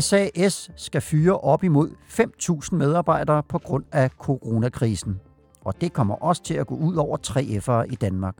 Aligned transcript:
SAS 0.00 0.70
skal 0.76 1.00
fyre 1.00 1.38
op 1.38 1.64
imod 1.64 1.90
5.000 1.90 2.74
medarbejdere 2.76 3.42
på 3.42 3.58
grund 3.58 3.84
af 3.92 4.10
coronakrisen. 4.10 5.20
Og 5.64 5.80
det 5.80 5.92
kommer 5.92 6.14
også 6.14 6.42
til 6.42 6.54
at 6.54 6.66
gå 6.66 6.74
ud 6.74 6.96
over 6.96 7.16
3F'ere 7.26 7.92
i 7.92 7.94
Danmark. 7.94 8.36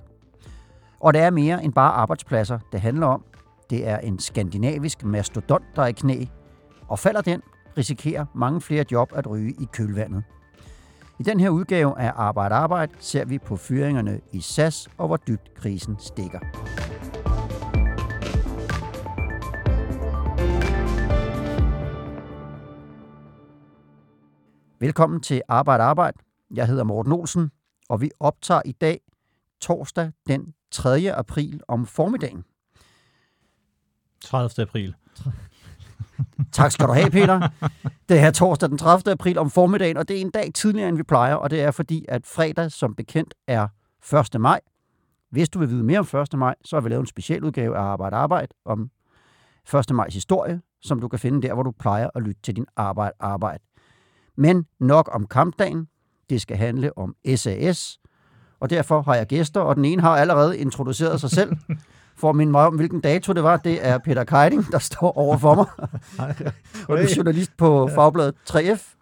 Og 1.00 1.14
det 1.14 1.20
er 1.20 1.30
mere 1.30 1.64
end 1.64 1.72
bare 1.72 1.92
arbejdspladser, 1.92 2.58
det 2.72 2.80
handler 2.80 3.06
om. 3.06 3.24
Det 3.70 3.88
er 3.88 3.98
en 3.98 4.18
skandinavisk 4.18 5.04
mastodont, 5.04 5.64
der 5.76 5.82
er 5.82 5.86
i 5.86 5.92
knæ. 5.92 6.24
Og 6.88 6.98
falder 6.98 7.20
den, 7.20 7.42
risikerer 7.76 8.26
mange 8.34 8.60
flere 8.60 8.84
job 8.92 9.12
at 9.14 9.30
ryge 9.30 9.50
i 9.50 9.68
kølvandet. 9.72 10.24
I 11.20 11.22
den 11.22 11.40
her 11.40 11.50
udgave 11.50 11.98
af 11.98 12.12
Arbejde 12.16 12.54
Arbejde 12.54 12.92
ser 12.98 13.24
vi 13.24 13.38
på 13.38 13.56
fyringerne 13.56 14.20
i 14.32 14.40
SAS 14.40 14.88
og 14.98 15.06
hvor 15.06 15.16
dybt 15.16 15.54
krisen 15.54 15.96
stikker. 15.98 16.38
Velkommen 24.80 25.20
til 25.20 25.42
Arbejde 25.48 25.82
Arbejde. 25.82 26.18
Jeg 26.54 26.66
hedder 26.66 26.84
Morten 26.84 27.12
Olsen, 27.12 27.50
og 27.88 28.00
vi 28.00 28.10
optager 28.20 28.62
i 28.64 28.72
dag 28.72 29.00
torsdag 29.60 30.12
den 30.28 30.54
3. 30.70 31.12
april 31.14 31.60
om 31.68 31.86
formiddagen. 31.86 32.44
30. 34.20 34.62
april. 34.62 34.94
Tak 36.52 36.72
skal 36.72 36.86
du 36.86 36.92
have, 36.92 37.10
Peter. 37.10 37.48
Det 38.08 38.18
er 38.18 38.30
torsdag 38.30 38.68
den 38.68 38.78
30. 38.78 39.12
april 39.12 39.38
om 39.38 39.50
formiddagen, 39.50 39.96
og 39.96 40.08
det 40.08 40.16
er 40.16 40.20
en 40.20 40.30
dag 40.30 40.50
tidligere, 40.54 40.88
end 40.88 40.96
vi 40.96 41.02
plejer, 41.02 41.34
og 41.34 41.50
det 41.50 41.62
er 41.62 41.70
fordi, 41.70 42.04
at 42.08 42.26
fredag 42.26 42.72
som 42.72 42.94
bekendt 42.94 43.34
er 43.46 43.68
1. 44.34 44.40
maj. 44.40 44.60
Hvis 45.30 45.48
du 45.48 45.58
vil 45.58 45.70
vide 45.70 45.84
mere 45.84 45.98
om 45.98 46.20
1. 46.32 46.38
maj, 46.38 46.54
så 46.64 46.76
har 46.76 46.80
vi 46.80 46.88
lavet 46.88 47.00
en 47.00 47.06
specialudgave 47.06 47.76
af 47.76 47.82
Arbejde 47.82 48.16
Arbejde 48.16 48.48
om 48.64 48.90
1. 49.74 49.94
majs 49.94 50.14
historie, 50.14 50.60
som 50.82 51.00
du 51.00 51.08
kan 51.08 51.18
finde 51.18 51.42
der, 51.48 51.54
hvor 51.54 51.62
du 51.62 51.70
plejer 51.70 52.08
at 52.14 52.22
lytte 52.22 52.42
til 52.42 52.56
din 52.56 52.66
arbejde 52.76 53.12
arbejde. 53.20 53.64
Men 54.36 54.66
nok 54.80 55.10
om 55.12 55.26
kampdagen. 55.26 55.88
Det 56.30 56.40
skal 56.40 56.56
handle 56.56 56.98
om 56.98 57.14
SAS, 57.36 57.98
og 58.60 58.70
derfor 58.70 59.02
har 59.02 59.14
jeg 59.14 59.26
gæster, 59.26 59.60
og 59.60 59.76
den 59.76 59.84
ene 59.84 60.02
har 60.02 60.16
allerede 60.16 60.58
introduceret 60.58 61.20
sig 61.20 61.30
selv, 61.30 61.56
for 62.18 62.30
at 62.30 62.36
minde 62.36 62.52
mig 62.52 62.66
om, 62.66 62.76
hvilken 62.76 63.00
dato 63.00 63.32
det 63.32 63.42
var. 63.42 63.56
Det 63.56 63.86
er 63.86 63.98
Peter 63.98 64.24
Keiding, 64.24 64.64
der 64.72 64.78
står 64.78 65.18
over 65.18 65.36
for 65.38 65.54
mig. 65.54 65.66
og 66.88 66.98
du 66.98 67.02
er 67.02 67.14
journalist 67.16 67.56
på 67.56 67.88
Fagbladet 67.94 68.34
3F. 68.50 68.94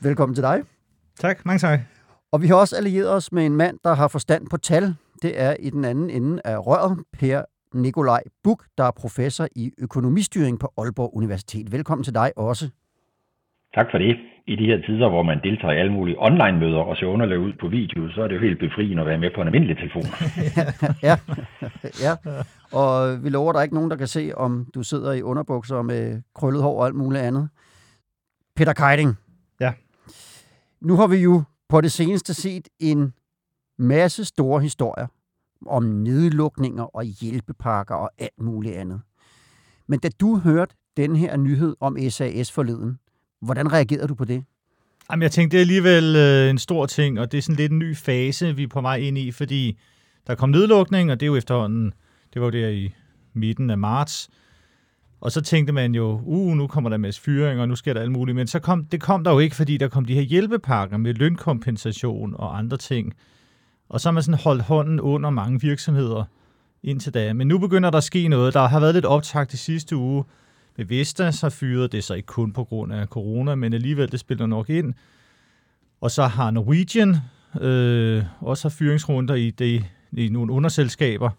Velkommen 0.00 0.34
til 0.34 0.44
dig. 0.44 0.62
Tak, 1.18 1.46
mange 1.46 1.58
tak. 1.58 1.80
Og 2.32 2.42
vi 2.42 2.46
har 2.46 2.54
også 2.54 2.76
allieret 2.76 3.12
os 3.12 3.32
med 3.32 3.46
en 3.46 3.56
mand, 3.56 3.78
der 3.84 3.94
har 3.94 4.08
forstand 4.08 4.48
på 4.50 4.56
tal. 4.56 4.94
Det 5.22 5.40
er 5.40 5.56
i 5.60 5.70
den 5.70 5.84
anden 5.84 6.10
ende 6.10 6.42
af 6.44 6.66
røret, 6.66 6.98
Per 7.12 7.42
Nikolaj 7.74 8.22
Buk, 8.44 8.64
der 8.78 8.84
er 8.84 8.90
professor 8.90 9.46
i 9.56 9.70
økonomistyring 9.78 10.60
på 10.60 10.72
Aalborg 10.78 11.16
Universitet. 11.16 11.72
Velkommen 11.72 12.04
til 12.04 12.14
dig 12.14 12.32
også. 12.36 12.70
Tak 13.74 13.86
for 13.90 13.98
det. 13.98 14.16
I 14.46 14.56
de 14.56 14.66
her 14.66 14.78
tider, 14.86 15.08
hvor 15.08 15.22
man 15.22 15.40
deltager 15.44 15.74
i 15.74 15.78
alle 15.78 15.92
mulige 15.92 16.16
online-møder 16.18 16.78
og 16.78 16.96
ser 16.96 17.06
underlag 17.06 17.38
ud 17.38 17.52
på 17.60 17.68
video, 17.68 18.10
så 18.10 18.22
er 18.22 18.28
det 18.28 18.34
jo 18.34 18.40
helt 18.40 18.58
befriende 18.58 19.00
at 19.00 19.06
være 19.06 19.18
med 19.18 19.30
på 19.34 19.40
en 19.40 19.46
almindelig 19.46 19.76
telefon. 19.76 20.02
ja, 21.08 21.16
ja, 22.06 22.14
og 22.72 23.24
vi 23.24 23.28
lover, 23.30 23.52
der 23.52 23.58
er 23.58 23.62
ikke 23.62 23.74
nogen, 23.74 23.90
der 23.90 23.96
kan 23.96 24.06
se, 24.06 24.32
om 24.36 24.66
du 24.74 24.82
sidder 24.82 25.12
i 25.12 25.22
underbukser 25.22 25.82
med 25.82 26.22
krøllet 26.34 26.62
hår 26.62 26.80
og 26.80 26.86
alt 26.86 26.94
muligt 26.94 27.22
andet. 27.22 27.48
Peter 28.56 28.72
Keiding. 28.72 29.16
Ja. 29.60 29.72
Nu 30.80 30.96
har 30.96 31.06
vi 31.06 31.16
jo 31.16 31.42
på 31.68 31.80
det 31.80 31.92
seneste 31.92 32.34
set 32.34 32.68
en 32.80 33.12
masse 33.78 34.24
store 34.24 34.60
historier 34.60 35.06
om 35.66 35.82
nedlukninger 35.82 36.96
og 36.96 37.04
hjælpepakker 37.04 37.94
og 37.94 38.10
alt 38.18 38.40
muligt 38.40 38.74
andet. 38.74 39.00
Men 39.86 39.98
da 39.98 40.08
du 40.20 40.38
hørte 40.38 40.74
den 40.96 41.16
her 41.16 41.36
nyhed 41.36 41.76
om 41.80 41.96
SAS 42.08 42.52
forleden, 42.52 42.98
Hvordan 43.42 43.72
reagerede 43.72 44.08
du 44.08 44.14
på 44.14 44.24
det? 44.24 44.44
Jamen, 45.10 45.22
jeg 45.22 45.30
tænkte, 45.30 45.56
det 45.56 45.58
er 45.58 45.62
alligevel 45.62 46.16
øh, 46.16 46.50
en 46.50 46.58
stor 46.58 46.86
ting, 46.86 47.20
og 47.20 47.32
det 47.32 47.38
er 47.38 47.42
sådan 47.42 47.56
lidt 47.56 47.72
en 47.72 47.78
ny 47.78 47.96
fase, 47.96 48.56
vi 48.56 48.62
er 48.62 48.68
på 48.68 48.80
vej 48.80 48.96
ind 48.96 49.18
i, 49.18 49.30
fordi 49.30 49.78
der 50.26 50.34
kom 50.34 50.48
nedlukning, 50.48 51.10
og 51.10 51.20
det 51.20 51.26
er 51.26 51.30
jo 51.30 51.36
efterhånden, 51.36 51.92
det 52.34 52.42
var 52.42 52.46
jo 52.46 52.50
der 52.50 52.68
i 52.68 52.94
midten 53.34 53.70
af 53.70 53.78
marts, 53.78 54.30
og 55.20 55.32
så 55.32 55.40
tænkte 55.40 55.72
man 55.72 55.94
jo, 55.94 56.20
uh, 56.24 56.56
nu 56.56 56.66
kommer 56.66 56.90
der 56.90 56.94
en 56.94 57.00
masse 57.00 57.20
fyring, 57.20 57.60
og 57.60 57.68
nu 57.68 57.76
sker 57.76 57.92
der 57.92 58.00
alt 58.00 58.12
muligt. 58.12 58.36
Men 58.36 58.46
så 58.46 58.58
kom, 58.58 58.84
det 58.84 59.00
kom 59.00 59.24
der 59.24 59.30
jo 59.30 59.38
ikke, 59.38 59.56
fordi 59.56 59.76
der 59.76 59.88
kom 59.88 60.04
de 60.04 60.14
her 60.14 60.20
hjælpepakker 60.20 60.96
med 60.96 61.14
lønkompensation 61.14 62.34
og 62.36 62.58
andre 62.58 62.76
ting. 62.76 63.14
Og 63.88 64.00
så 64.00 64.08
har 64.08 64.12
man 64.12 64.22
sådan 64.22 64.40
holdt 64.40 64.62
hånden 64.62 65.00
under 65.00 65.30
mange 65.30 65.60
virksomheder 65.60 66.24
indtil 66.82 67.14
da. 67.14 67.32
Men 67.32 67.48
nu 67.48 67.58
begynder 67.58 67.90
der 67.90 67.98
at 67.98 68.04
ske 68.04 68.28
noget. 68.28 68.54
Der 68.54 68.66
har 68.66 68.80
været 68.80 68.94
lidt 68.94 69.04
optag 69.04 69.54
i 69.54 69.56
sidste 69.56 69.96
uge, 69.96 70.24
med 70.76 70.84
Vesta, 70.84 71.30
så 71.30 71.50
fyrede 71.50 71.88
det 71.88 72.04
sig 72.04 72.16
ikke 72.16 72.26
kun 72.26 72.52
på 72.52 72.64
grund 72.64 72.92
af 72.92 73.06
corona, 73.06 73.54
men 73.54 73.72
alligevel, 73.72 74.12
det 74.12 74.20
spiller 74.20 74.46
nok 74.46 74.70
ind. 74.70 74.94
Og 76.00 76.10
så 76.10 76.26
har 76.26 76.50
Norwegian 76.50 77.16
øh, 77.60 78.24
også 78.40 78.68
har 78.68 78.70
fyringsrunder 78.70 79.34
i, 79.34 79.50
det, 79.50 79.84
i 80.12 80.28
nogle 80.28 80.52
underselskaber. 80.52 81.30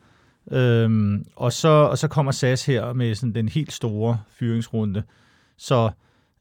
Øhm, 0.52 1.26
og, 1.36 1.54
så, 1.54 1.68
og 1.70 1.98
så 1.98 2.08
kommer 2.08 2.32
SAS 2.32 2.66
her 2.66 2.94
med 2.94 3.16
sådan 3.16 3.36
den 3.36 3.50
helt 3.50 3.74
store 3.74 4.20
fyringsrunde. 4.30 5.04
Så, 5.58 5.92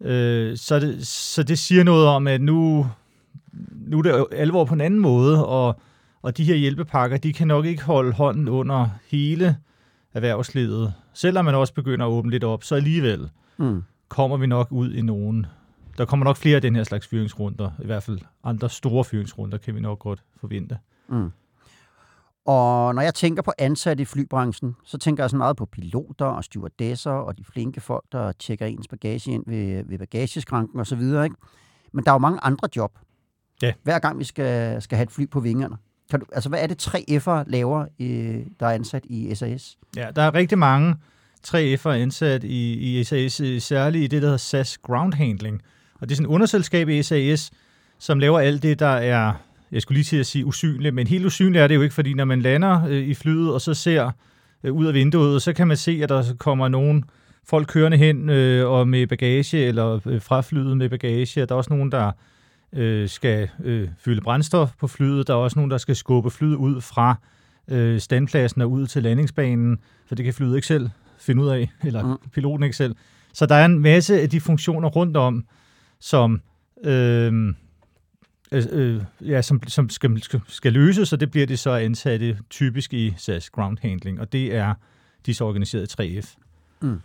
øh, 0.01 0.57
så, 0.57 0.81
det, 0.81 1.07
så 1.07 1.43
det 1.43 1.59
siger 1.59 1.85
noget 1.85 2.07
om, 2.07 2.27
at 2.27 2.41
nu, 2.41 2.87
nu 3.71 3.99
er 3.99 4.03
det 4.03 4.27
alvor 4.33 4.65
på 4.65 4.75
en 4.75 4.81
anden 4.81 5.01
måde, 5.01 5.47
og, 5.47 5.81
og 6.23 6.37
de 6.37 6.45
her 6.45 6.55
hjælpepakker, 6.55 7.17
de 7.17 7.33
kan 7.33 7.49
nok 7.49 7.67
ikke 7.67 7.83
holde 7.83 8.13
hånden 8.13 8.49
under 8.49 8.89
hele 9.11 9.57
erhvervslivet, 10.15 10.95
selvom 11.15 11.45
man 11.45 11.55
også 11.55 11.75
begynder 11.75 12.07
at 12.07 12.11
åbne 12.11 12.31
lidt 12.31 12.45
op, 12.45 12.65
så 12.65 12.75
alligevel 12.75 13.31
mm. 13.57 13.83
kommer 14.09 14.37
vi 14.37 14.47
nok 14.47 14.69
ud 14.71 14.93
i 14.93 15.03
nogen. 15.03 15.47
Der 15.99 16.05
kommer 16.05 16.25
nok 16.25 16.37
flere 16.37 16.57
af 16.57 16.63
den 16.63 16.77
her 16.77 16.85
slags 16.85 17.07
fyringsrunder, 17.07 17.71
i 17.83 17.87
hvert 17.87 18.03
fald 18.03 18.19
andre 18.45 18.71
store 18.71 19.05
fyringsrunder, 19.05 19.59
kan 19.59 19.75
vi 19.75 19.81
nok 19.81 19.99
godt 19.99 20.23
forvente. 20.41 20.79
Mm. 21.09 21.31
Og 22.45 22.95
når 22.95 23.03
jeg 23.03 23.15
tænker 23.15 23.43
på 23.43 23.53
ansatte 23.59 24.03
i 24.03 24.05
flybranchen, 24.05 24.77
så 24.85 24.99
tænker 24.99 25.23
jeg 25.23 25.31
så 25.31 25.37
meget 25.37 25.57
på 25.57 25.67
piloter 25.67 26.25
og 26.25 26.45
stewardesser 26.45 27.11
og 27.11 27.39
de 27.39 27.45
flinke 27.45 27.81
folk, 27.81 28.05
der 28.13 28.33
tjekker 28.33 28.67
ens 28.67 28.89
bagage 28.89 29.31
ind 29.31 29.45
ved, 29.47 29.85
ved 29.85 29.99
bagageskranken 29.99 30.81
osv. 30.81 31.01
Ikke? 31.01 31.35
Men 31.93 32.05
der 32.05 32.11
er 32.11 32.15
jo 32.15 32.19
mange 32.19 32.41
andre 32.43 32.69
job. 32.77 32.99
Ja. 33.63 33.73
Hver 33.83 33.99
gang 33.99 34.19
vi 34.19 34.25
skal, 34.25 34.83
skal 34.83 34.97
have 34.97 35.03
et 35.03 35.11
fly 35.11 35.31
på 35.31 35.41
vingerne. 35.41 35.77
Kan 36.11 36.21
du, 36.21 36.27
altså, 36.33 36.49
hvad 36.49 36.59
er 36.63 36.67
det, 36.67 36.89
3F'er 36.89 37.51
laver, 37.51 37.87
øh, 38.01 38.41
der 38.61 38.67
er 38.67 38.71
ansat 38.71 39.03
i 39.05 39.35
SAS? 39.35 39.79
Ja, 39.97 40.09
der 40.17 40.23
er 40.23 40.35
rigtig 40.35 40.59
mange 40.59 40.97
3F'er 41.47 41.89
ansat 41.89 42.45
i, 42.45 42.73
i 43.01 43.05
SAS, 43.05 43.41
øh, 43.41 43.61
særligt 43.61 44.05
i 44.05 44.07
det, 44.07 44.23
der 44.23 44.29
hedder 44.29 44.37
SAS 44.37 44.79
Ground 44.79 45.15
Handling. 45.15 45.63
Og 46.01 46.09
det 46.09 46.15
er 46.15 46.17
sådan 46.17 46.31
et 46.31 46.35
underselskab 46.35 46.89
i 46.89 47.03
SAS, 47.03 47.51
som 47.99 48.19
laver 48.19 48.39
alt 48.39 48.63
det, 48.63 48.79
der 48.79 48.87
er, 48.87 49.33
jeg 49.73 49.83
skulle 49.83 49.97
lige 49.97 50.05
til 50.05 50.17
at 50.17 50.27
sige 50.27 50.47
usynligt, 50.47 50.95
men 50.95 51.07
helt 51.07 51.27
usynligt 51.27 51.63
er 51.63 51.67
det 51.67 51.75
jo 51.75 51.83
ikke, 51.83 51.95
fordi 51.95 52.15
når 52.15 52.25
man 52.25 52.43
lander 52.43 52.87
øh, 52.89 53.03
i 53.03 53.15
flyet, 53.15 53.53
og 53.53 53.61
så 53.61 53.75
ser 53.75 54.11
øh, 54.65 54.73
ud 54.73 54.87
af 54.87 54.95
vinduet, 54.95 55.43
så 55.43 55.53
kan 55.53 55.69
man 55.69 55.77
se, 55.77 56.01
at 56.03 56.09
der 56.09 56.25
kommer 56.39 56.69
nogen 56.69 57.05
folk 57.45 57.67
kørende 57.69 57.97
hen 57.97 58.31
øh, 58.31 58.71
og 58.71 58.89
med 58.89 59.07
bagage, 59.07 59.59
eller 59.59 60.01
øh, 60.07 60.23
fra 60.23 60.41
flyet 60.41 60.77
med 60.77 60.89
bagage. 60.89 61.47
Der 61.47 61.55
er 61.55 61.57
også 61.57 61.75
nogen, 61.75 61.93
der 61.93 62.13
øh, 62.73 63.09
skal 63.09 63.49
øh, 63.65 63.89
fylde 63.99 64.21
brændstof 64.21 64.73
på 64.81 64.87
flyet. 64.87 65.27
Der 65.27 65.35
er 65.35 65.39
også 65.39 65.59
nogen, 65.59 65.71
der 65.71 65.79
skal 65.79 65.97
skubbe 65.97 66.31
flyet 66.31 66.55
ud 66.55 66.81
fra 66.81 67.17
øh, 67.69 68.01
standpladsen 68.01 68.61
og 68.61 68.71
ud 68.71 68.87
til 68.87 69.03
landingsbanen, 69.03 69.79
for 70.07 70.15
det 70.15 70.25
kan 70.25 70.35
flyet 70.35 70.57
ikke 70.57 70.67
selv 70.67 70.91
finde 71.19 71.43
ud 71.43 71.49
af, 71.49 71.71
eller 71.87 72.07
mm. 72.07 72.31
piloten 72.33 72.63
ikke 72.65 72.77
selv. 72.77 72.97
Så 73.33 73.47
der 73.47 73.55
er 73.55 73.65
en 73.65 73.79
masse 73.79 74.21
af 74.21 74.31
de 74.31 74.41
funktioner 74.41 74.89
rundt 74.89 75.17
om, 75.17 75.45
som, 76.01 76.43
øh, 76.85 77.55
øh, 78.53 78.63
øh 78.73 79.03
ja, 79.21 79.43
som, 79.43 79.63
som 79.67 79.89
skal, 79.89 80.23
skal 80.49 80.73
løses, 80.73 81.13
og 81.13 81.21
det 81.21 81.31
bliver 81.31 81.47
det 81.47 81.59
så 81.59 81.71
ansatte 81.71 82.39
typisk 82.51 82.95
i 82.95 83.15
SAS 83.17 83.51
Ground 83.51 83.79
Handling, 83.83 84.21
og 84.21 84.33
det 84.33 84.55
er 84.55 84.75
de 85.27 85.35
så 85.35 85.45
organiseret 85.45 86.01
3F. 86.01 86.37
Mm. 86.81 87.01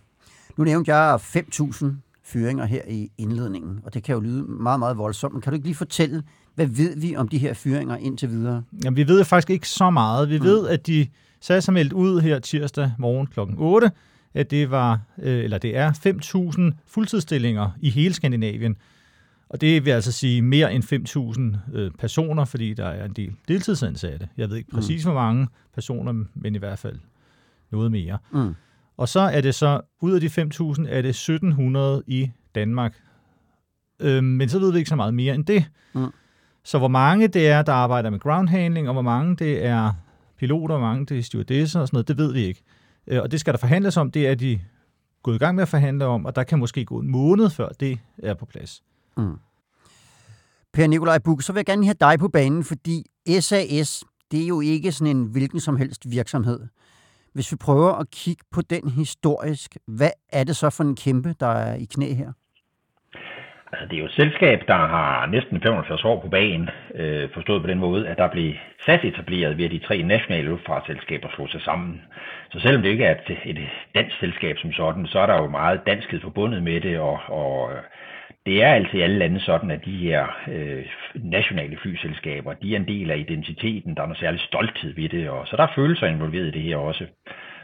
Nu 0.57 0.63
nævnte 0.63 0.95
jeg 0.95 1.15
5.000 1.15 1.85
fyringer 2.27 2.65
her 2.65 2.81
i 2.87 3.11
indledningen, 3.17 3.79
og 3.83 3.93
det 3.93 4.03
kan 4.03 4.13
jo 4.15 4.21
lyde 4.21 4.43
meget, 4.43 4.79
meget 4.79 4.97
voldsomt, 4.97 5.33
men 5.33 5.41
kan 5.41 5.51
du 5.51 5.55
ikke 5.55 5.67
lige 5.67 5.75
fortælle, 5.75 6.23
hvad 6.55 6.65
ved 6.65 6.97
vi 6.97 7.15
om 7.15 7.27
de 7.27 7.37
her 7.37 7.53
fyringer 7.53 7.97
indtil 7.97 8.29
videre? 8.29 8.63
Jamen, 8.83 8.97
vi 8.97 9.07
ved 9.07 9.23
faktisk 9.23 9.49
ikke 9.49 9.69
så 9.69 9.89
meget. 9.89 10.29
Vi 10.29 10.37
mm. 10.37 10.43
ved, 10.43 10.67
at 10.67 10.87
de 10.87 11.07
SAS 11.41 11.65
har 11.65 11.73
meldt 11.73 11.93
ud 11.93 12.21
her 12.21 12.39
tirsdag 12.39 12.91
morgen 12.97 13.27
kl. 13.27 13.39
8, 13.57 13.91
at 14.33 14.51
det 14.51 14.71
var, 14.71 14.99
øh, 15.19 15.43
eller 15.43 15.57
det 15.57 15.77
er 15.77 15.91
5.000 16.71 16.83
fuldtidsstillinger 16.87 17.69
i 17.81 17.89
hele 17.89 18.13
Skandinavien. 18.13 18.75
Og 19.49 19.61
det 19.61 19.85
vil 19.85 19.91
altså 19.91 20.11
sige 20.11 20.41
mere 20.41 20.73
end 20.73 20.83
5.000 21.73 21.77
øh, 21.77 21.91
personer, 21.99 22.45
fordi 22.45 22.73
der 22.73 22.85
er 22.85 23.05
en 23.05 23.13
del 23.13 23.35
deltidsansatte. 23.47 24.27
Jeg 24.37 24.49
ved 24.49 24.57
ikke 24.57 24.71
præcis, 24.71 25.05
mm. 25.05 25.11
hvor 25.11 25.21
mange 25.21 25.47
personer, 25.73 26.23
men 26.35 26.55
i 26.55 26.57
hvert 26.57 26.79
fald 26.79 26.99
noget 27.71 27.91
mere. 27.91 28.17
Mm. 28.31 28.53
Og 28.97 29.09
så 29.09 29.19
er 29.19 29.41
det 29.41 29.55
så, 29.55 29.81
ud 30.01 30.11
af 30.11 30.21
de 30.21 30.27
5.000, 30.27 30.85
er 30.89 31.01
det 31.01 31.29
1.700 31.99 32.03
i 32.07 32.31
Danmark. 32.55 32.97
Øhm, 33.99 34.25
men 34.25 34.49
så 34.49 34.59
ved 34.59 34.71
vi 34.71 34.77
ikke 34.77 34.89
så 34.89 34.95
meget 34.95 35.13
mere 35.13 35.35
end 35.35 35.45
det. 35.45 35.65
Mm. 35.93 36.07
Så 36.63 36.77
hvor 36.77 36.87
mange 36.87 37.27
det 37.27 37.47
er, 37.47 37.61
der 37.61 37.73
arbejder 37.73 38.09
med 38.09 38.19
ground 38.19 38.49
handling, 38.49 38.87
og 38.87 38.93
hvor 38.93 39.01
mange 39.01 39.35
det 39.35 39.65
er 39.65 39.93
piloter, 40.37 40.77
hvor 40.77 40.87
mange 40.87 41.05
det 41.05 41.17
er 41.17 41.23
stewardesser 41.23 41.79
og 41.79 41.87
sådan 41.87 41.95
noget, 41.95 42.07
det 42.07 42.17
ved 42.17 42.33
vi 42.33 42.45
ikke. 42.45 42.63
Øh, 43.07 43.21
og 43.21 43.31
det 43.31 43.39
skal 43.39 43.53
der 43.53 43.59
forhandles 43.59 43.97
om, 43.97 44.11
det 44.11 44.27
er 44.27 44.35
de 44.35 44.59
gået 45.23 45.35
i 45.35 45.39
gang 45.39 45.55
med 45.55 45.61
at 45.61 45.67
forhandle 45.67 46.05
om, 46.05 46.25
og 46.25 46.35
der 46.35 46.43
kan 46.43 46.59
måske 46.59 46.85
gå 46.85 46.99
en 46.99 47.11
måned 47.11 47.49
før 47.49 47.69
det 47.69 47.99
er 48.17 48.33
på 48.33 48.45
plads. 48.45 48.83
Mm. 49.17 49.35
Per 50.73 50.87
Nikolaj 50.87 51.17
Buk, 51.17 51.41
så 51.41 51.53
vil 51.53 51.59
jeg 51.59 51.65
gerne 51.65 51.85
have 51.85 51.95
dig 51.99 52.19
på 52.19 52.27
banen, 52.27 52.63
fordi 52.63 53.05
SAS, 53.39 54.03
det 54.31 54.43
er 54.43 54.47
jo 54.47 54.61
ikke 54.61 54.91
sådan 54.91 55.17
en 55.17 55.25
hvilken 55.25 55.59
som 55.59 55.77
helst 55.77 56.11
virksomhed. 56.11 56.59
Hvis 57.37 57.51
vi 57.51 57.57
prøver 57.67 57.91
at 58.01 58.07
kigge 58.21 58.43
på 58.55 58.61
den 58.73 58.85
historisk, 58.99 59.69
hvad 59.97 60.13
er 60.39 60.43
det 60.43 60.55
så 60.55 60.69
for 60.77 60.83
en 60.83 60.95
kæmpe, 61.05 61.31
der 61.43 61.51
er 61.67 61.75
i 61.75 61.87
knæ 61.93 62.09
her? 62.21 62.31
Altså, 63.71 63.85
det 63.89 63.95
er 63.95 64.03
jo 64.03 64.11
et 64.11 64.19
selskab, 64.21 64.59
der 64.67 64.81
har 64.95 65.25
næsten 65.25 65.61
75 65.61 66.05
år 66.05 66.21
på 66.21 66.29
banen, 66.29 66.69
øh, 66.95 67.29
forstået 67.33 67.61
på 67.61 67.67
den 67.67 67.79
måde, 67.79 68.07
at 68.07 68.17
der 68.17 68.27
blev 68.35 68.53
SAS 68.85 69.03
etableret 69.03 69.57
ved 69.57 69.65
at 69.65 69.71
de 69.71 69.85
tre 69.87 70.01
nationale 70.01 70.47
luftfartsselskaber 70.49 71.29
slog 71.35 71.49
sig 71.49 71.61
sammen. 71.61 72.01
Så 72.51 72.59
selvom 72.59 72.81
det 72.81 72.89
ikke 72.89 73.05
er 73.05 73.15
et, 73.15 73.37
et 73.45 73.69
dansk 73.95 74.19
selskab 74.19 74.55
som 74.57 74.71
sådan, 74.73 75.07
så 75.07 75.19
er 75.19 75.25
der 75.25 75.37
jo 75.41 75.49
meget 75.49 75.81
danskhed 75.87 76.21
forbundet 76.21 76.63
med 76.63 76.81
det, 76.81 76.99
og, 76.99 77.19
og 77.27 77.71
det 78.47 78.63
er 78.63 78.73
altså 78.73 78.97
i 78.97 79.01
alle 79.01 79.17
lande 79.17 79.39
sådan, 79.39 79.71
at 79.71 79.85
de 79.85 79.97
her 79.97 80.25
øh, 80.47 80.85
nationale 81.15 81.77
flyselskaber, 81.77 82.53
de 82.53 82.73
er 82.73 82.79
en 82.79 82.87
del 82.87 83.11
af 83.11 83.17
identiteten, 83.17 83.95
der 83.95 84.01
er 84.01 84.05
noget 84.05 84.19
særlig 84.19 84.39
stolthed 84.39 84.95
ved 84.95 85.09
det, 85.09 85.29
og 85.29 85.47
så 85.47 85.57
der 85.57 85.63
er 85.63 85.75
følelser 85.75 86.07
involveret 86.07 86.47
i 86.47 86.51
det 86.51 86.61
her 86.61 86.77
også. 86.77 87.05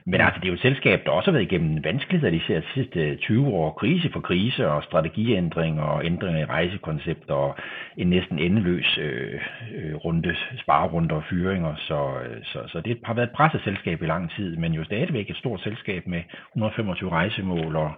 Men 0.05 0.21
altså, 0.21 0.39
det 0.39 0.45
er 0.45 0.49
jo 0.49 0.53
et 0.53 0.67
selskab, 0.69 1.05
der 1.05 1.11
også 1.11 1.31
har 1.31 1.37
været 1.37 1.51
igennem 1.51 1.83
vanskeligheder 1.83 2.31
de 2.31 2.61
sidste 2.73 3.15
20 3.15 3.47
øh, 3.47 3.53
år. 3.53 3.71
Krise 3.71 4.09
for 4.13 4.19
krise 4.19 4.69
og 4.69 4.83
strategiændringer 4.83 5.83
og 5.83 6.05
ændringer 6.05 6.41
i 6.41 6.45
rejsekoncepter 6.45 7.33
og 7.33 7.55
en 7.97 8.07
næsten 8.07 8.39
endeløs 8.39 8.97
øh, 9.01 9.41
øh, 9.75 9.95
runde, 9.95 10.35
sparerunder 10.57 11.15
og 11.15 11.23
fyringer. 11.29 11.75
Så, 11.77 12.13
øh, 12.25 12.43
så, 12.43 12.59
så 12.67 12.81
det 12.81 12.97
har 13.03 13.13
været 13.13 13.27
et 13.27 13.35
presset 13.35 13.61
selskab 13.63 14.01
i 14.01 14.05
lang 14.05 14.31
tid, 14.31 14.57
men 14.57 14.73
jo 14.73 14.83
stadigvæk 14.83 15.29
et 15.29 15.37
stort 15.37 15.61
selskab 15.61 16.07
med 16.07 16.21
125 16.55 17.09
rejsemål 17.09 17.75
og, 17.75 17.91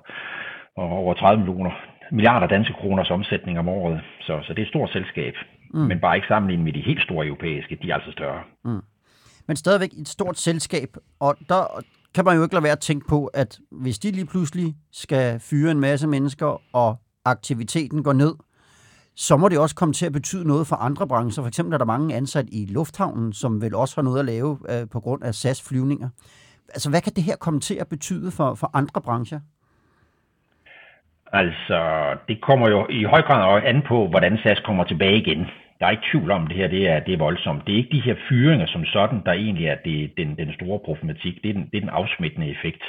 og 0.76 0.90
over 0.90 1.14
30 1.14 1.38
millioner 1.40 1.72
milliarder 2.12 2.48
danske 2.48 2.74
kroners 2.74 3.10
omsætning 3.10 3.60
om 3.60 3.70
året. 3.70 4.02
Så, 4.22 4.40
så 4.44 4.54
det 4.54 4.60
er 4.60 4.66
et 4.66 4.70
stort 4.70 4.90
selskab, 4.92 5.34
mm. 5.74 5.80
men 5.80 6.00
bare 6.00 6.16
ikke 6.16 6.28
sammenlignet 6.28 6.66
med 6.66 6.74
de 6.74 6.82
helt 6.82 7.04
store 7.04 7.26
europæiske, 7.26 7.78
de 7.82 7.90
er 7.90 7.96
altså 7.96 8.12
større. 8.12 8.42
Mm. 8.66 8.82
Men 9.48 9.58
stadigvæk 9.58 9.94
et 9.94 10.08
stort 10.08 10.38
selskab, 10.40 10.90
og 11.20 11.36
der 11.50 11.84
kan 12.16 12.26
man 12.26 12.36
jo 12.36 12.44
ikke 12.44 12.56
lade 12.56 12.64
være 12.64 12.72
at 12.72 12.80
tænke 12.80 13.08
på, 13.08 13.26
at 13.26 13.60
hvis 13.72 14.00
de 14.00 14.12
lige 14.12 14.26
pludselig 14.26 14.76
skal 14.92 15.40
fyre 15.40 15.72
en 15.72 15.80
masse 15.80 16.08
mennesker, 16.08 16.62
og 16.76 16.98
aktiviteten 17.26 18.04
går 18.04 18.14
ned, 18.14 18.36
så 19.16 19.38
må 19.38 19.50
det 19.50 19.60
også 19.60 19.76
komme 19.76 19.94
til 19.94 20.06
at 20.06 20.12
betyde 20.12 20.48
noget 20.48 20.68
for 20.68 20.76
andre 20.76 21.08
brancher. 21.08 21.44
For 21.44 21.48
eksempel 21.48 21.74
er 21.74 21.78
der 21.78 21.86
mange 21.86 22.16
ansat 22.16 22.46
i 22.52 22.66
lufthavnen, 22.66 23.34
som 23.34 23.62
vel 23.62 23.76
også 23.76 23.96
har 23.96 24.02
noget 24.02 24.20
at 24.20 24.26
lave 24.26 24.60
øh, 24.70 24.90
på 24.90 25.00
grund 25.00 25.24
af 25.24 25.36
SAS-flyvninger. 25.36 26.10
Altså, 26.70 26.90
hvad 26.90 27.02
kan 27.02 27.14
det 27.16 27.24
her 27.24 27.36
komme 27.36 27.60
til 27.60 27.76
at 27.76 27.88
betyde 27.88 28.32
for, 28.32 28.56
for 28.56 28.72
andre 28.74 29.02
brancher? 29.02 29.40
Altså, 31.42 31.80
det 32.28 32.42
kommer 32.42 32.70
jo 32.70 32.88
i 32.90 33.04
høj 33.04 33.22
grad 33.22 33.64
an 33.64 33.82
på, 33.82 34.08
hvordan 34.08 34.38
SAS 34.38 34.60
kommer 34.60 34.84
tilbage 34.84 35.18
igen. 35.18 35.48
Der 35.80 35.86
er 35.86 35.92
ikke 35.92 36.10
tvivl 36.12 36.32
om, 36.32 36.48
det 36.48 36.58
her 36.58 36.68
det 36.68 36.90
er, 36.90 37.00
det 37.00 37.14
er 37.14 37.18
voldsomt. 37.28 37.68
Det 37.68 37.74
er 37.74 37.78
ikke 37.78 37.98
de 37.98 38.02
her 38.08 38.16
fyringer 38.30 38.66
som 38.66 38.86
sådan, 38.86 39.22
der 39.26 39.32
egentlig 39.32 39.68
er 39.68 39.76
det, 39.86 40.18
den, 40.18 40.38
den 40.38 40.54
store 40.54 40.80
problematik. 40.86 41.44
Det 41.44 41.50
er 41.50 41.54
den, 41.54 41.66
det 41.72 41.78
er 41.78 41.80
den 41.80 41.90
afsmittende 41.90 42.50
effekt. 42.50 42.84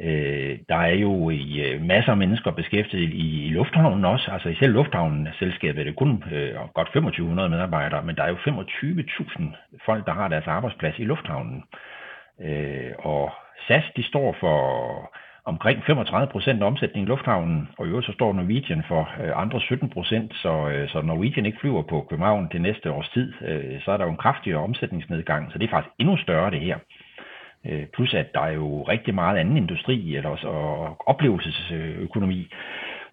Øh, 0.00 0.58
der 0.68 0.76
er 0.76 0.94
jo 0.94 1.30
i, 1.30 1.60
øh, 1.60 1.82
masser 1.82 2.10
af 2.10 2.16
mennesker 2.16 2.50
beskæftiget 2.50 3.12
i, 3.12 3.46
i 3.46 3.48
lufthavnen 3.48 4.04
også. 4.04 4.30
Altså 4.30 4.48
i 4.48 4.54
selv 4.54 4.72
lufthavnen 4.72 5.28
selskabet 5.38 5.80
er 5.80 5.84
det 5.84 5.96
kun 5.96 6.24
øh, 6.32 6.54
godt 6.74 6.86
2500 6.86 7.48
medarbejdere, 7.48 8.02
men 8.02 8.16
der 8.16 8.22
er 8.22 8.28
jo 8.28 8.36
25.000 8.36 9.42
folk, 9.86 10.06
der 10.06 10.12
har 10.12 10.28
deres 10.28 10.46
arbejdsplads 10.46 10.98
i 10.98 11.04
lufthavnen. 11.04 11.64
Øh, 12.42 12.92
og 12.98 13.32
SAS, 13.66 13.84
de 13.96 14.02
står 14.02 14.36
for 14.40 14.56
omkring 15.44 15.82
35 15.86 16.28
procent 16.32 16.62
omsætning 16.62 17.06
i 17.06 17.08
lufthavnen, 17.08 17.68
og 17.78 17.86
i 17.86 17.88
øvrigt 17.88 18.06
så 18.06 18.12
står 18.12 18.32
Norwegian 18.32 18.82
for 18.88 19.10
øh, 19.22 19.30
andre 19.34 19.60
17 19.60 19.88
procent, 19.88 20.34
så, 20.34 20.68
øh, 20.68 20.88
så 20.88 21.02
Norwegian 21.02 21.46
ikke 21.46 21.58
flyver 21.60 21.82
på 21.82 22.06
København 22.10 22.48
det 22.52 22.60
næste 22.60 22.92
års 22.92 23.08
tid, 23.08 23.32
øh, 23.48 23.82
så 23.84 23.90
er 23.92 23.96
der 23.96 24.04
jo 24.04 24.10
en 24.10 24.24
kraftigere 24.24 24.62
omsætningsnedgang, 24.62 25.52
så 25.52 25.58
det 25.58 25.66
er 25.66 25.70
faktisk 25.70 25.94
endnu 25.98 26.16
større 26.16 26.50
det 26.50 26.60
her. 26.60 26.78
Øh, 27.66 27.86
plus 27.94 28.14
at 28.14 28.34
der 28.34 28.40
er 28.40 28.52
jo 28.52 28.82
rigtig 28.82 29.14
meget 29.14 29.38
anden 29.38 29.56
industri 29.56 30.16
eller 30.16 30.30
også, 30.30 30.48
og 30.48 30.96
oplevelsesøkonomi, 31.06 32.48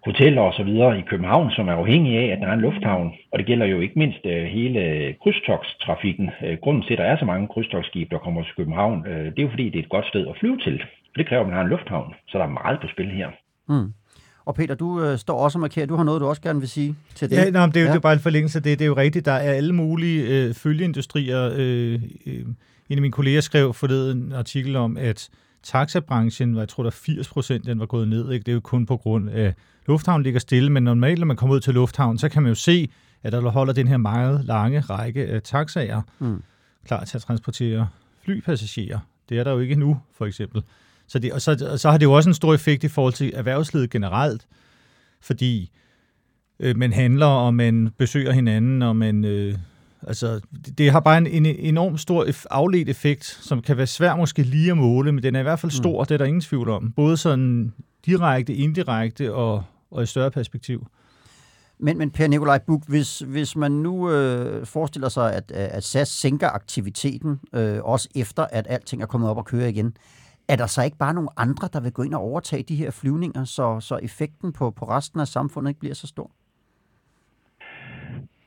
hoteller 0.04 0.42
og 0.42 0.54
så 0.54 0.62
videre 0.62 0.98
i 0.98 1.02
København, 1.10 1.50
som 1.50 1.68
er 1.68 1.72
afhængige 1.72 2.20
af, 2.20 2.32
at 2.32 2.38
der 2.40 2.46
er 2.46 2.52
en 2.52 2.60
lufthavn. 2.60 3.14
Og 3.32 3.38
det 3.38 3.46
gælder 3.46 3.66
jo 3.66 3.80
ikke 3.80 3.98
mindst 3.98 4.26
øh, 4.26 4.44
hele 4.44 5.14
krydstogstrafikken. 5.22 6.30
Øh, 6.44 6.58
grunden 6.62 6.82
til, 6.82 6.92
at 6.94 6.98
der 6.98 7.04
er 7.04 7.16
så 7.16 7.24
mange 7.24 7.48
krydstogsskib, 7.48 8.10
der 8.10 8.18
kommer 8.18 8.42
til 8.42 8.54
København, 8.56 9.06
øh, 9.06 9.24
det 9.24 9.38
er 9.38 9.42
jo 9.42 9.48
fordi, 9.48 9.64
det 9.64 9.78
er 9.78 9.82
et 9.82 9.88
godt 9.88 10.06
sted 10.06 10.26
at 10.28 10.36
flyve 10.40 10.58
til. 10.58 10.82
Det 11.16 11.28
kræver, 11.28 11.42
at 11.42 11.48
man 11.48 11.56
har 11.56 11.62
en 11.62 11.68
lufthavn, 11.68 12.14
så 12.28 12.38
der 12.38 12.44
er 12.44 12.48
meget 12.48 12.78
på 12.80 12.86
spil 12.94 13.10
her. 13.10 13.28
Mm. 13.68 13.92
Og 14.44 14.54
Peter, 14.54 14.74
du 14.74 15.02
øh, 15.02 15.18
står 15.18 15.38
også 15.38 15.58
og 15.58 15.60
markerer, 15.60 15.86
du 15.86 15.96
har 15.96 16.04
noget, 16.04 16.20
du 16.20 16.26
også 16.26 16.42
gerne 16.42 16.60
vil 16.60 16.68
sige 16.68 16.96
til 17.14 17.30
det. 17.30 17.36
Ja, 17.36 17.50
nej, 17.50 17.66
det, 17.66 17.76
er 17.76 17.80
jo, 17.80 17.86
ja. 17.86 17.92
det 17.92 17.96
er 17.96 18.00
bare 18.00 18.12
en 18.12 18.20
forlængelse 18.20 18.58
af 18.58 18.62
det. 18.62 18.78
Det 18.78 18.84
er 18.84 18.88
jo 18.88 18.96
rigtigt, 18.96 19.24
der 19.24 19.32
er 19.32 19.52
alle 19.52 19.72
mulige 19.72 20.22
øh, 20.28 20.54
følgeindustrier. 20.54 21.50
Øh, 21.56 22.02
øh, 22.26 22.44
en 22.88 22.98
af 22.98 23.00
mine 23.00 23.12
kolleger 23.12 23.40
skrev 23.40 23.74
forleden 23.74 24.18
en 24.18 24.32
artikel 24.32 24.76
om, 24.76 24.96
at 24.96 25.28
taxabranchen, 25.62 26.56
jeg 26.56 26.68
tror 26.68 26.82
der 26.82 26.90
80 26.90 27.28
procent, 27.28 27.66
den 27.66 27.80
var 27.80 27.86
gået 27.86 28.08
ned. 28.08 28.32
Ikke? 28.32 28.44
Det 28.44 28.52
er 28.52 28.54
jo 28.54 28.60
kun 28.60 28.86
på 28.86 28.96
grund 28.96 29.30
af, 29.30 29.54
lufthavnen 29.86 30.22
ligger 30.22 30.40
stille, 30.40 30.70
men 30.70 30.82
normalt, 30.82 31.18
når 31.18 31.26
man 31.26 31.36
kommer 31.36 31.56
ud 31.56 31.60
til 31.60 31.74
lufthavnen, 31.74 32.18
så 32.18 32.28
kan 32.28 32.42
man 32.42 32.50
jo 32.50 32.54
se, 32.54 32.90
at 33.22 33.32
der 33.32 33.40
holder 33.40 33.72
den 33.72 33.88
her 33.88 33.96
meget 33.96 34.44
lange 34.44 34.80
række 34.80 35.26
af 35.26 35.42
taxaer 35.42 36.02
mm. 36.18 36.42
klar 36.86 37.04
til 37.04 37.18
at 37.18 37.22
transportere 37.22 37.88
flypassagerer. 38.24 38.98
Det 39.28 39.38
er 39.38 39.44
der 39.44 39.52
jo 39.52 39.58
ikke 39.58 39.74
nu, 39.74 40.00
for 40.18 40.26
eksempel. 40.26 40.62
Så, 41.10 41.18
det, 41.18 41.32
og 41.32 41.42
så, 41.42 41.74
så 41.76 41.90
har 41.90 41.98
det 41.98 42.04
jo 42.04 42.12
også 42.12 42.30
en 42.30 42.34
stor 42.34 42.54
effekt 42.54 42.84
i 42.84 42.88
forhold 42.88 43.12
til 43.12 43.32
erhvervslivet 43.34 43.90
generelt, 43.90 44.46
fordi 45.20 45.70
øh, 46.60 46.76
man 46.76 46.92
handler, 46.92 47.26
og 47.26 47.54
man 47.54 47.90
besøger 47.98 48.32
hinanden, 48.32 48.82
og 48.82 48.96
man... 48.96 49.24
Øh, 49.24 49.54
altså, 50.06 50.40
det, 50.66 50.78
det 50.78 50.92
har 50.92 51.00
bare 51.00 51.18
en, 51.18 51.26
en 51.26 51.46
enorm 51.46 51.98
stor 51.98 52.26
afledt 52.50 52.88
effekt, 52.88 53.24
som 53.24 53.62
kan 53.62 53.76
være 53.76 53.86
svær 53.86 54.16
måske 54.16 54.42
lige 54.42 54.70
at 54.70 54.76
måle, 54.76 55.12
men 55.12 55.22
den 55.22 55.34
er 55.34 55.40
i 55.40 55.42
hvert 55.42 55.60
fald 55.60 55.72
stor, 55.72 56.02
mm. 56.02 56.06
det 56.06 56.14
er 56.14 56.18
der 56.18 56.24
ingen 56.24 56.40
tvivl 56.40 56.68
om. 56.68 56.92
Både 56.96 57.16
sådan 57.16 57.72
direkte, 58.06 58.54
indirekte 58.54 59.34
og, 59.34 59.64
og 59.90 60.02
i 60.02 60.06
større 60.06 60.30
perspektiv. 60.30 60.86
Men, 61.78 61.98
men 61.98 62.10
Per 62.10 62.26
Nikolaj 62.26 62.58
Buk, 62.58 62.82
hvis, 62.88 63.18
hvis 63.18 63.56
man 63.56 63.72
nu 63.72 64.10
øh, 64.10 64.66
forestiller 64.66 65.08
sig, 65.08 65.34
at, 65.34 65.50
at 65.50 65.84
SAS 65.84 66.08
sænker 66.08 66.48
aktiviteten, 66.48 67.40
øh, 67.52 67.78
også 67.82 68.08
efter 68.14 68.46
at 68.50 68.66
alting 68.68 69.02
er 69.02 69.06
kommet 69.06 69.30
op 69.30 69.36
og 69.36 69.44
køre 69.44 69.70
igen, 69.70 69.96
er 70.52 70.56
der 70.56 70.66
så 70.66 70.82
ikke 70.82 70.98
bare 70.98 71.14
nogle 71.14 71.30
andre, 71.36 71.68
der 71.72 71.80
vil 71.80 71.92
gå 71.92 72.02
ind 72.02 72.14
og 72.14 72.20
overtage 72.20 72.62
de 72.62 72.76
her 72.76 72.90
flyvninger, 73.00 73.44
så, 73.44 73.80
så 73.80 73.96
effekten 74.02 74.52
på, 74.52 74.70
på 74.70 74.84
resten 74.84 75.20
af 75.20 75.26
samfundet 75.26 75.70
ikke 75.70 75.80
bliver 75.80 75.94
så 75.94 76.06
stor? 76.06 76.30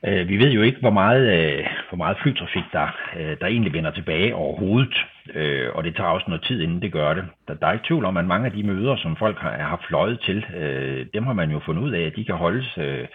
Øh, 0.08 0.28
vi 0.28 0.38
ved 0.38 0.52
jo 0.52 0.62
ikke, 0.62 0.80
hvor 0.80 0.90
meget, 0.90 1.24
øh, 1.38 1.66
hvor 1.90 1.98
meget 1.98 2.18
flytrafik, 2.24 2.64
der, 2.72 2.88
øh, 3.20 3.38
der 3.40 3.48
egentlig 3.48 3.74
vender 3.74 3.92
tilbage 3.92 4.36
overhovedet, 4.36 4.96
øh, 5.34 5.70
og 5.76 5.84
det 5.84 5.96
tager 5.96 6.10
også 6.10 6.26
noget 6.28 6.44
tid, 6.44 6.62
inden 6.62 6.82
det 6.82 6.92
gør 6.92 7.14
det. 7.14 7.26
Der, 7.48 7.54
der 7.54 7.68
er 7.68 7.74
ikke 7.74 7.88
tvivl 7.88 8.06
om, 8.06 8.18
at 8.18 8.26
mange 8.26 8.46
af 8.46 8.52
de 8.52 8.64
møder, 8.64 8.96
som 8.96 9.16
folk 9.16 9.38
har, 9.38 9.58
har 9.58 9.86
fløjet 9.88 10.20
til, 10.20 10.46
øh, 10.56 11.06
dem 11.14 11.24
har 11.24 11.34
man 11.34 11.52
jo 11.52 11.60
fundet 11.60 11.84
ud 11.84 11.92
af, 11.92 12.02
at 12.02 12.16
de 12.16 12.26
kan 12.26 12.36
holdes 12.36 12.78
øh, 12.78 13.08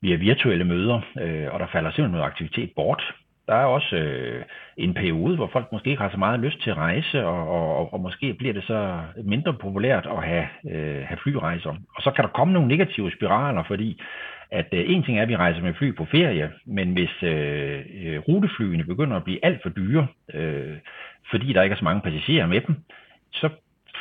via 0.00 0.16
virtuelle 0.16 0.64
møder, 0.64 1.00
øh, 1.20 1.46
og 1.52 1.60
der 1.60 1.66
falder 1.72 1.90
simpelthen 1.90 2.12
noget 2.12 2.30
aktivitet 2.30 2.70
bort. 2.76 3.02
Der 3.50 3.56
er 3.56 3.64
også 3.64 3.96
øh, 3.96 4.44
en 4.76 4.94
periode, 4.94 5.36
hvor 5.36 5.50
folk 5.52 5.72
måske 5.72 5.90
ikke 5.90 6.02
har 6.02 6.10
så 6.10 6.16
meget 6.16 6.40
lyst 6.40 6.62
til 6.62 6.70
at 6.70 6.76
rejse, 6.76 7.26
og, 7.26 7.48
og, 7.48 7.92
og 7.92 8.00
måske 8.00 8.34
bliver 8.34 8.52
det 8.52 8.64
så 8.64 9.00
mindre 9.24 9.54
populært 9.54 10.06
at 10.06 10.22
have, 10.24 10.46
øh, 10.70 11.02
have 11.08 11.18
flyrejser. 11.22 11.70
Og 11.96 12.02
så 12.02 12.10
kan 12.10 12.24
der 12.24 12.30
komme 12.30 12.54
nogle 12.54 12.68
negative 12.68 13.12
spiraler, 13.12 13.62
fordi 13.62 14.02
at 14.50 14.68
øh, 14.72 14.84
en 14.86 15.02
ting 15.02 15.18
er, 15.18 15.22
at 15.22 15.28
vi 15.28 15.36
rejser 15.36 15.62
med 15.62 15.74
fly 15.74 15.96
på 15.96 16.04
ferie, 16.04 16.50
men 16.66 16.92
hvis 16.92 17.22
øh, 17.22 17.80
øh 18.04 18.18
ruteflyene 18.28 18.84
begynder 18.84 19.16
at 19.16 19.24
blive 19.24 19.44
alt 19.44 19.62
for 19.62 19.68
dyre, 19.68 20.06
øh, 20.34 20.76
fordi 21.30 21.52
der 21.52 21.62
ikke 21.62 21.74
er 21.74 21.78
så 21.78 21.84
mange 21.84 22.02
passagerer 22.02 22.46
med 22.46 22.60
dem, 22.60 22.76
så 23.32 23.48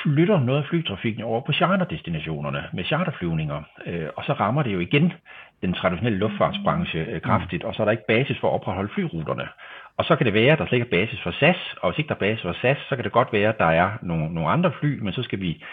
flytter 0.03 0.39
noget 0.39 0.60
af 0.63 0.68
flytrafikken 0.70 1.24
over 1.24 1.41
på 1.41 1.53
charterdestinationerne 1.53 2.63
med 2.74 2.84
charterflyvninger, 2.84 3.63
øh, 3.86 4.08
og 4.18 4.24
så 4.24 4.34
rammer 4.34 4.63
det 4.63 4.74
jo 4.74 4.79
igen 4.79 5.13
den 5.62 5.74
traditionelle 5.74 6.20
luftfartsbranche 6.20 7.00
øh, 7.00 7.22
kraftigt, 7.22 7.63
og 7.63 7.75
så 7.75 7.82
er 7.82 7.86
der 7.86 7.91
ikke 7.91 8.08
basis 8.08 8.38
for 8.41 8.48
at 8.48 8.53
opretholde 8.53 8.94
flyruterne. 8.94 9.48
Og 9.98 10.06
så 10.06 10.15
kan 10.15 10.25
det 10.25 10.34
være, 10.34 10.51
at 10.51 10.60
der 10.60 10.65
slet 10.65 10.77
ikke 10.77 10.96
er 10.96 11.06
basis 11.06 11.20
for 11.24 11.32
SAS, 11.32 11.75
og 11.82 11.91
hvis 11.91 12.00
ikke 12.00 12.10
der 12.10 12.15
er 12.15 12.20
basis 12.20 12.41
for 12.41 12.56
SAS, 12.62 12.77
så 12.89 12.96
kan 12.96 13.03
det 13.03 13.12
godt 13.12 13.34
være, 13.34 13.50
at 13.50 13.58
der 13.58 13.72
er 13.82 13.89
nogle, 14.01 14.34
nogle 14.34 14.50
andre 14.50 14.72
fly, 14.79 15.00
men 15.00 15.13
så 15.13 15.24
skal 15.24 15.39
vi 15.39 15.63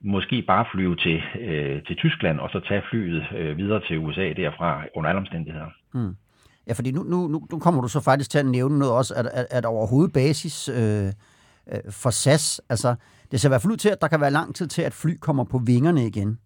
måske 0.00 0.42
bare 0.42 0.64
flyve 0.72 0.96
til, 0.96 1.22
øh, 1.40 1.82
til 1.86 1.96
Tyskland, 1.96 2.40
og 2.40 2.50
så 2.50 2.60
tage 2.60 2.82
flyet 2.90 3.26
øh, 3.36 3.56
videre 3.56 3.80
til 3.86 3.98
USA 3.98 4.32
derfra 4.32 4.82
under 4.94 5.10
alle 5.10 5.20
omstændigheder. 5.20 5.70
Mm. 5.94 6.14
Ja, 6.68 6.72
fordi 6.72 6.90
nu, 6.92 7.02
nu, 7.02 7.28
nu, 7.28 7.46
nu 7.52 7.58
kommer 7.58 7.80
du 7.82 7.88
så 7.88 8.00
faktisk 8.00 8.30
til 8.30 8.38
at 8.38 8.46
nævne 8.46 8.78
noget 8.78 8.94
også, 8.94 9.14
at, 9.14 9.26
at, 9.26 9.46
at 9.50 9.64
overhovedet 9.64 10.12
basis 10.12 10.68
øh, 10.68 11.12
øh 11.72 11.92
for 11.92 12.10
SAS, 12.10 12.60
altså 12.68 12.94
det 13.30 13.40
ser 13.40 13.48
i 13.48 13.50
hvert 13.50 13.62
fald 13.62 13.72
ud 13.72 13.76
til, 13.76 13.88
at 13.88 14.00
der 14.00 14.08
kan 14.08 14.20
være 14.20 14.30
lang 14.30 14.54
tid 14.54 14.66
til, 14.66 14.82
at 14.82 14.94
fly 14.94 15.16
kommer 15.20 15.44
på 15.44 15.58
vingerne 15.58 16.06
igen. 16.06 16.38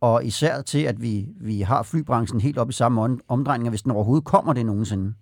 og 0.00 0.24
især 0.24 0.62
til, 0.62 0.78
at 0.78 1.02
vi, 1.02 1.28
vi 1.40 1.60
har 1.60 1.82
flybranchen 1.82 2.40
helt 2.40 2.58
op 2.58 2.70
i 2.70 2.72
samme 2.72 3.18
omdrejninger, 3.28 3.70
hvis 3.70 3.82
den 3.82 3.90
overhovedet 3.90 4.24
kommer 4.24 4.52
det 4.52 4.66
nogensinde. 4.66 5.14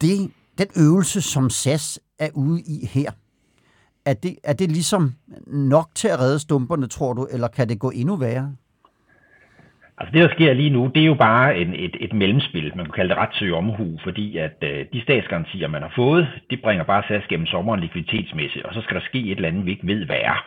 Det, 0.00 0.30
den 0.58 0.66
øvelse, 0.76 1.20
som 1.22 1.50
SAS 1.50 2.00
er 2.18 2.30
ude 2.34 2.60
i 2.60 2.86
her, 2.86 3.10
er 4.04 4.14
det, 4.14 4.38
er 4.44 4.52
det 4.52 4.72
ligesom 4.72 5.14
nok 5.46 5.90
til 5.94 6.08
at 6.08 6.18
redde 6.18 6.38
stumperne, 6.38 6.86
tror 6.86 7.12
du, 7.12 7.26
eller 7.30 7.48
kan 7.48 7.68
det 7.68 7.78
gå 7.78 7.90
endnu 7.90 8.16
værre? 8.16 8.56
Altså 9.98 10.12
det, 10.12 10.22
der 10.22 10.34
sker 10.34 10.52
lige 10.52 10.70
nu, 10.70 10.90
det 10.94 11.02
er 11.02 11.06
jo 11.06 11.14
bare 11.14 11.58
en, 11.58 11.74
et, 11.74 11.96
et 12.00 12.12
mellemspil. 12.12 12.72
Man 12.76 12.84
kan 12.84 12.92
kalde 12.92 13.08
det 13.08 13.18
retsøg 13.18 13.54
omhu, 13.54 13.98
fordi 14.02 14.36
at 14.36 14.56
øh, 14.62 14.84
de 14.92 15.02
statsgarantier, 15.02 15.68
man 15.68 15.82
har 15.82 15.92
fået, 15.96 16.28
det 16.50 16.62
bringer 16.62 16.84
bare 16.84 17.02
SAS 17.08 17.26
gennem 17.28 17.46
sommeren 17.46 17.80
likviditetsmæssigt, 17.80 18.64
og 18.64 18.74
så 18.74 18.80
skal 18.80 18.94
der 18.96 19.04
ske 19.04 19.18
et 19.18 19.36
eller 19.36 19.48
andet, 19.48 19.66
vi 19.66 19.70
ikke 19.70 19.86
ved, 19.86 20.04
hvad 20.04 20.20
er. 20.22 20.44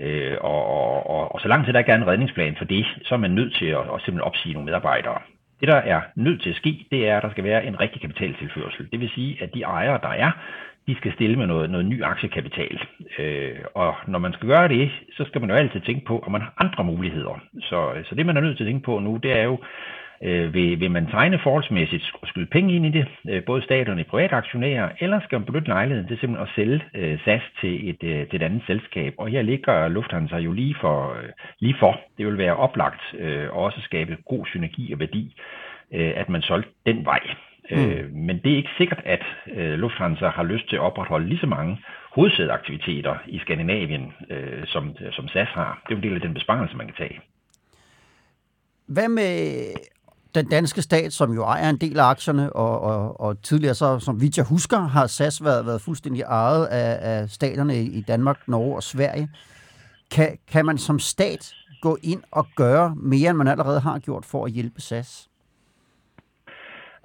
Øh, 0.00 0.36
og, 0.40 0.64
og, 0.66 1.10
og, 1.10 1.34
og 1.34 1.40
så 1.40 1.48
langt 1.48 1.64
til 1.64 1.74
der 1.74 1.80
ikke 1.80 1.92
er 1.92 1.96
en 1.96 2.06
redningsplan 2.06 2.56
for 2.58 2.64
det, 2.64 2.86
så 3.04 3.14
er 3.14 3.18
man 3.18 3.30
nødt 3.30 3.54
til 3.54 3.66
at, 3.66 3.78
at 3.78 4.00
simpelthen 4.04 4.20
opsige 4.20 4.52
nogle 4.52 4.66
medarbejdere. 4.66 5.18
Det, 5.60 5.68
der 5.68 5.76
er 5.76 6.00
nødt 6.14 6.42
til 6.42 6.50
at 6.50 6.56
ske, 6.56 6.86
det 6.90 7.08
er, 7.08 7.16
at 7.16 7.22
der 7.22 7.30
skal 7.30 7.44
være 7.44 7.64
en 7.66 7.80
rigtig 7.80 8.00
kapitaltilførsel. 8.00 8.88
Det 8.92 9.00
vil 9.00 9.10
sige, 9.14 9.38
at 9.42 9.54
de 9.54 9.62
ejere, 9.62 9.98
der 10.02 10.08
er, 10.08 10.30
de 10.86 10.96
skal 10.96 11.12
stille 11.12 11.36
med 11.36 11.46
noget, 11.46 11.70
noget 11.70 11.86
ny 11.86 12.04
aktiekapital. 12.04 12.80
Øh, 13.18 13.58
og 13.74 13.94
når 14.06 14.18
man 14.18 14.32
skal 14.32 14.48
gøre 14.48 14.68
det, 14.68 14.90
så 15.16 15.24
skal 15.24 15.40
man 15.40 15.50
jo 15.50 15.56
altid 15.56 15.80
tænke 15.80 16.04
på, 16.06 16.18
om 16.26 16.32
man 16.32 16.40
har 16.40 16.54
andre 16.58 16.84
muligheder. 16.84 17.40
Så, 17.60 18.02
så 18.04 18.14
det, 18.14 18.26
man 18.26 18.36
er 18.36 18.40
nødt 18.40 18.56
til 18.56 18.64
at 18.64 18.68
tænke 18.68 18.84
på 18.84 18.98
nu, 18.98 19.16
det 19.16 19.38
er 19.38 19.42
jo, 19.42 19.58
øh, 20.22 20.54
vil, 20.54 20.80
vil 20.80 20.90
man 20.90 21.06
tegne 21.06 21.38
forholdsmæssigt 21.38 22.10
og 22.22 22.28
skyde 22.28 22.46
penge 22.46 22.74
ind 22.74 22.86
i 22.86 22.90
det, 22.90 23.06
øh, 23.30 23.44
både 23.44 23.62
staterne 23.62 24.02
og 24.02 24.06
private 24.06 24.34
aktionærer, 24.34 24.88
eller 25.00 25.20
skal 25.20 25.38
man 25.38 25.46
benytte 25.46 25.68
lejligheden 25.68 26.08
til 26.08 26.18
simpelthen 26.18 26.48
at 26.48 26.54
sælge 26.54 26.82
øh, 26.94 27.18
SAS 27.24 27.42
til 27.60 27.88
et, 27.90 28.02
øh, 28.02 28.26
til 28.28 28.36
et 28.36 28.42
andet 28.42 28.62
selskab? 28.66 29.14
Og 29.18 29.28
her 29.28 29.42
ligger 29.42 29.88
Lufthansa 29.88 30.36
jo 30.36 30.52
lige 30.52 30.76
for. 30.80 31.16
Øh, 31.22 31.28
lige 31.58 31.76
for. 31.78 32.00
Det 32.18 32.26
vil 32.26 32.38
være 32.38 32.56
oplagt 32.56 33.02
øh, 33.18 33.48
og 33.50 33.62
også 33.62 33.80
skabe 33.80 34.16
god 34.28 34.46
synergi 34.46 34.92
og 34.92 35.00
værdi, 35.00 35.34
øh, 35.94 36.12
at 36.16 36.28
man 36.28 36.42
solgte 36.42 36.70
den 36.86 37.04
vej. 37.04 37.20
Mm. 37.70 37.90
Øh, 37.90 38.12
men 38.12 38.40
det 38.44 38.52
er 38.52 38.56
ikke 38.56 38.76
sikkert, 38.78 39.02
at 39.04 39.22
øh, 39.56 39.72
Lufthansa 39.78 40.28
har 40.28 40.42
lyst 40.42 40.68
til 40.68 40.76
at 40.76 40.82
opretholde 40.82 41.28
lige 41.28 41.40
så 41.40 41.46
mange 41.46 41.78
hovedsædeaktiviteter 42.14 43.16
i 43.26 43.38
Skandinavien, 43.38 44.12
øh, 44.30 44.66
som, 44.66 44.96
som 45.12 45.28
SAS 45.28 45.48
har. 45.48 45.82
Det 45.88 45.92
er 45.92 45.96
jo 45.96 46.02
en 46.02 46.08
del 46.08 46.14
af 46.14 46.20
den 46.20 46.34
besparelse, 46.34 46.76
man 46.76 46.86
kan 46.86 46.96
tage. 46.98 47.20
Hvad 48.86 49.08
med 49.08 49.62
den 50.34 50.48
danske 50.48 50.82
stat, 50.82 51.12
som 51.12 51.32
jo 51.32 51.42
ejer 51.42 51.70
en 51.70 51.76
del 51.76 51.98
af 51.98 52.04
aktierne, 52.04 52.52
og, 52.52 52.80
og, 52.80 53.20
og 53.20 53.42
tidligere 53.42 53.74
så, 53.74 53.98
som 53.98 54.20
vidt 54.20 54.36
jeg 54.36 54.44
husker, 54.44 54.78
har 54.78 55.06
SAS 55.06 55.44
været, 55.44 55.66
været 55.66 55.82
fuldstændig 55.82 56.22
ejet 56.22 56.66
af, 56.66 56.98
af 57.00 57.30
staterne 57.30 57.82
i 57.82 58.00
Danmark, 58.00 58.48
Norge 58.48 58.76
og 58.76 58.82
Sverige. 58.82 59.28
Kan, 60.10 60.38
kan 60.52 60.66
man 60.66 60.78
som 60.78 60.98
stat 60.98 61.54
gå 61.80 61.98
ind 62.02 62.22
og 62.30 62.46
gøre 62.56 62.94
mere, 62.96 63.30
end 63.30 63.38
man 63.38 63.48
allerede 63.48 63.80
har 63.80 63.98
gjort 63.98 64.24
for 64.24 64.44
at 64.44 64.52
hjælpe 64.52 64.80
SAS? 64.80 65.29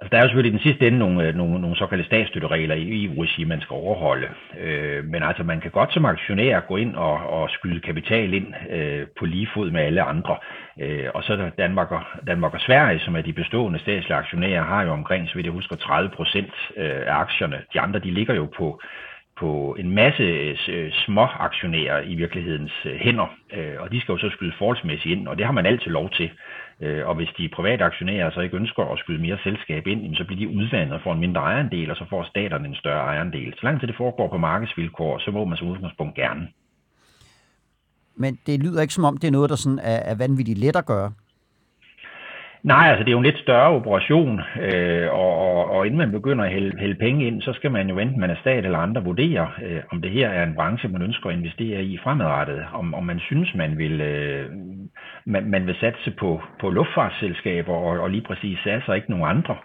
Altså, 0.00 0.10
der 0.10 0.18
er 0.18 0.22
jo 0.22 0.28
selvfølgelig 0.28 0.54
i 0.54 0.58
den 0.58 0.62
sidste 0.62 0.86
ende 0.86 0.98
nogle, 0.98 1.28
øh, 1.28 1.34
nogle, 1.34 1.60
nogle 1.60 1.76
såkaldte 1.76 2.06
statsstøtteregler 2.06 2.74
i 2.74 3.04
EU-regi, 3.04 3.44
man 3.44 3.60
skal 3.60 3.74
overholde. 3.74 4.28
Øh, 4.60 5.04
men 5.04 5.22
altså, 5.22 5.42
man 5.42 5.60
kan 5.60 5.70
godt 5.70 5.92
som 5.92 6.04
aktionær 6.04 6.60
gå 6.60 6.76
ind 6.76 6.96
og, 6.96 7.14
og 7.14 7.50
skyde 7.50 7.80
kapital 7.80 8.34
ind 8.34 8.54
øh, 8.70 9.06
på 9.18 9.24
lige 9.24 9.48
fod 9.54 9.70
med 9.70 9.80
alle 9.80 10.02
andre. 10.02 10.36
Øh, 10.80 11.08
og 11.14 11.22
så 11.24 11.32
er 11.32 11.36
der 11.36 11.50
Danmark 11.50 11.92
og, 11.92 12.02
Danmark 12.26 12.54
og 12.54 12.60
Sverige, 12.60 13.00
som 13.00 13.16
er 13.16 13.22
de 13.22 13.32
bestående 13.32 13.78
statslige 13.78 14.16
aktionærer, 14.16 14.62
har 14.64 14.82
jo 14.82 14.92
omkring, 14.92 15.28
så 15.28 15.34
vidt 15.34 15.44
jeg 15.44 15.52
husker, 15.52 15.76
30 15.76 16.10
procent 16.10 16.52
øh, 16.76 17.02
af 17.06 17.14
aktierne. 17.14 17.62
De 17.72 17.80
andre, 17.80 17.98
de 17.98 18.10
ligger 18.10 18.34
jo 18.34 18.48
på 18.56 18.80
på 19.38 19.76
en 19.78 19.90
masse 19.90 20.22
øh, 20.68 20.92
små 20.92 21.22
aktionærer 21.22 22.00
i 22.00 22.14
virkelighedens 22.14 22.72
hænder, 22.84 23.36
og 23.78 23.92
de 23.92 24.00
skal 24.00 24.12
jo 24.12 24.18
så 24.18 24.30
skyde 24.30 24.52
forholdsmæssigt 24.58 25.18
ind, 25.18 25.28
og 25.28 25.38
det 25.38 25.46
har 25.46 25.52
man 25.52 25.66
altid 25.66 25.90
lov 25.90 26.10
til. 26.10 26.30
Øh, 26.80 27.08
og 27.08 27.14
hvis 27.14 27.28
de 27.38 27.48
private 27.48 27.84
aktionærer 27.84 28.30
så 28.30 28.40
ikke 28.40 28.56
ønsker 28.56 28.82
at 28.82 28.98
skyde 28.98 29.22
mere 29.22 29.38
selskab 29.42 29.86
ind, 29.86 30.16
så 30.16 30.24
bliver 30.24 30.40
de 30.40 30.56
udvandet 30.56 30.94
og 30.94 31.00
får 31.04 31.12
en 31.12 31.20
mindre 31.20 31.40
ejerandel, 31.40 31.90
og 31.90 31.96
så 31.96 32.04
får 32.10 32.22
staterne 32.24 32.68
en 32.68 32.74
større 32.74 33.00
ejerandel. 33.00 33.52
Så 33.52 33.60
langt 33.62 33.80
til 33.80 33.88
det 33.88 33.96
foregår 33.96 34.28
på 34.28 34.38
markedsvilkår, 34.38 35.18
så 35.18 35.30
må 35.30 35.44
man 35.44 35.58
som 35.58 35.68
udgangspunkt 35.68 36.14
gerne. 36.14 36.48
Men 38.16 38.38
det 38.46 38.62
lyder 38.64 38.82
ikke 38.82 38.94
som 38.94 39.04
om, 39.04 39.16
det 39.16 39.28
er 39.28 39.32
noget, 39.32 39.50
der 39.50 39.56
sådan 39.56 39.78
er, 39.78 39.98
er 40.10 40.14
vanvittigt 40.14 40.58
let 40.58 40.76
at 40.76 40.86
gøre. 40.86 41.12
Nej, 42.62 42.88
altså 42.90 43.04
det 43.04 43.08
er 43.08 43.12
jo 43.12 43.18
en 43.18 43.24
lidt 43.24 43.38
større 43.38 43.70
operation, 43.70 44.40
øh, 44.60 45.08
og, 45.12 45.32
og, 45.38 45.70
og 45.70 45.86
inden 45.86 45.98
man 45.98 46.10
begynder 46.10 46.44
at 46.44 46.50
hælde, 46.50 46.78
hælde 46.78 46.94
penge 46.94 47.26
ind, 47.26 47.42
så 47.42 47.52
skal 47.52 47.70
man 47.70 47.88
jo 47.88 47.98
enten 47.98 48.20
man 48.20 48.30
er 48.30 48.36
stat 48.40 48.64
eller 48.64 48.78
andre 48.78 49.04
vurdere, 49.04 49.50
øh, 49.62 49.82
om 49.92 50.02
det 50.02 50.10
her 50.10 50.28
er 50.28 50.44
en 50.44 50.54
branche, 50.54 50.88
man 50.88 51.02
ønsker 51.02 51.30
at 51.30 51.36
investere 51.36 51.84
i 51.84 51.98
fremadrettet, 52.02 52.64
om, 52.72 52.94
om 52.94 53.04
man 53.04 53.20
synes, 53.20 53.54
man 53.54 53.78
vil, 53.78 54.00
øh, 54.00 54.50
man, 55.26 55.50
man 55.50 55.66
vil 55.66 55.76
satse 55.80 56.10
på, 56.10 56.42
på 56.60 56.70
luftfartsselskaber 56.70 57.72
og, 57.72 58.00
og 58.00 58.10
lige 58.10 58.26
præcis 58.28 58.58
SAS 58.64 58.88
og 58.88 58.96
ikke 58.96 59.10
nogen 59.10 59.36
andre. 59.36 59.56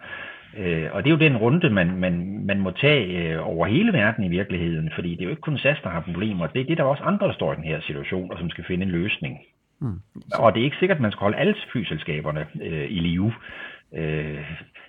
Øh, 0.57 0.87
og 0.91 1.03
det 1.03 1.09
er 1.09 1.15
jo 1.17 1.27
den 1.27 1.37
runde, 1.37 1.69
man, 1.69 1.97
man, 1.97 2.45
man 2.45 2.59
må 2.59 2.71
tage 2.71 3.05
øh, 3.17 3.47
over 3.47 3.67
hele 3.67 3.93
verden 3.93 4.23
i 4.23 4.29
virkeligheden, 4.29 4.91
fordi 4.95 5.09
det 5.11 5.19
er 5.19 5.23
jo 5.23 5.29
ikke 5.29 5.41
kun 5.41 5.57
SAS, 5.57 5.77
der 5.83 5.89
har 5.89 6.01
problemer. 6.01 6.47
Det 6.47 6.61
er 6.61 6.65
det, 6.65 6.77
der 6.77 6.83
er 6.83 6.87
også 6.87 7.03
andre, 7.03 7.27
der 7.27 7.33
står 7.33 7.53
i 7.53 7.55
den 7.55 7.63
her 7.63 7.81
situation, 7.81 8.31
og 8.31 8.37
som 8.39 8.49
skal 8.49 8.63
finde 8.67 8.85
en 8.85 8.91
løsning. 8.91 9.37
Mm. 9.81 9.99
Og 10.33 10.53
det 10.53 10.59
er 10.59 10.63
ikke 10.63 10.77
sikkert, 10.79 10.97
at 10.97 11.01
man 11.01 11.11
skal 11.11 11.19
holde 11.19 11.37
alle 11.37 11.55
flyselskaberne 11.71 12.45
øh, 12.61 12.91
i 12.91 12.99
live. 12.99 13.33
Øh, 13.95 14.43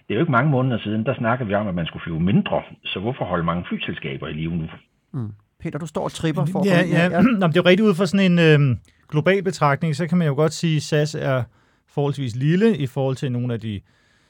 det 0.04 0.10
er 0.10 0.14
jo 0.14 0.20
ikke 0.20 0.32
mange 0.32 0.50
måneder 0.50 0.78
siden, 0.78 1.06
der 1.06 1.14
snakkede 1.14 1.48
vi 1.48 1.54
om, 1.54 1.68
at 1.68 1.74
man 1.74 1.86
skulle 1.86 2.02
flyve 2.02 2.20
mindre. 2.20 2.62
Så 2.84 3.00
hvorfor 3.00 3.24
holde 3.24 3.44
mange 3.44 3.64
flyselskaber 3.68 4.28
i 4.28 4.32
live 4.32 4.56
nu? 4.56 4.66
Mm. 5.12 5.32
Peter, 5.62 5.78
du 5.78 5.86
står 5.86 6.04
og 6.04 6.12
tripper 6.12 6.44
for... 6.52 6.66
Ja, 6.66 6.80
ja. 6.96 7.16
ja. 7.16 7.20
Nå, 7.20 7.46
det 7.46 7.56
er 7.56 7.62
jo 7.64 7.68
rigtig 7.70 7.86
ud 7.86 7.94
fra 7.94 8.06
sådan 8.06 8.32
en 8.32 8.38
øh, 8.38 8.76
global 9.12 9.42
betragtning, 9.42 9.96
så 9.96 10.06
kan 10.06 10.18
man 10.18 10.26
jo 10.26 10.34
godt 10.34 10.52
sige, 10.52 10.76
at 10.76 10.82
SAS 10.82 11.14
er 11.14 11.42
forholdsvis 11.86 12.36
lille 12.36 12.76
i 12.76 12.86
forhold 12.86 13.16
til 13.16 13.32
nogle 13.32 13.54
af 13.54 13.60
de 13.60 13.80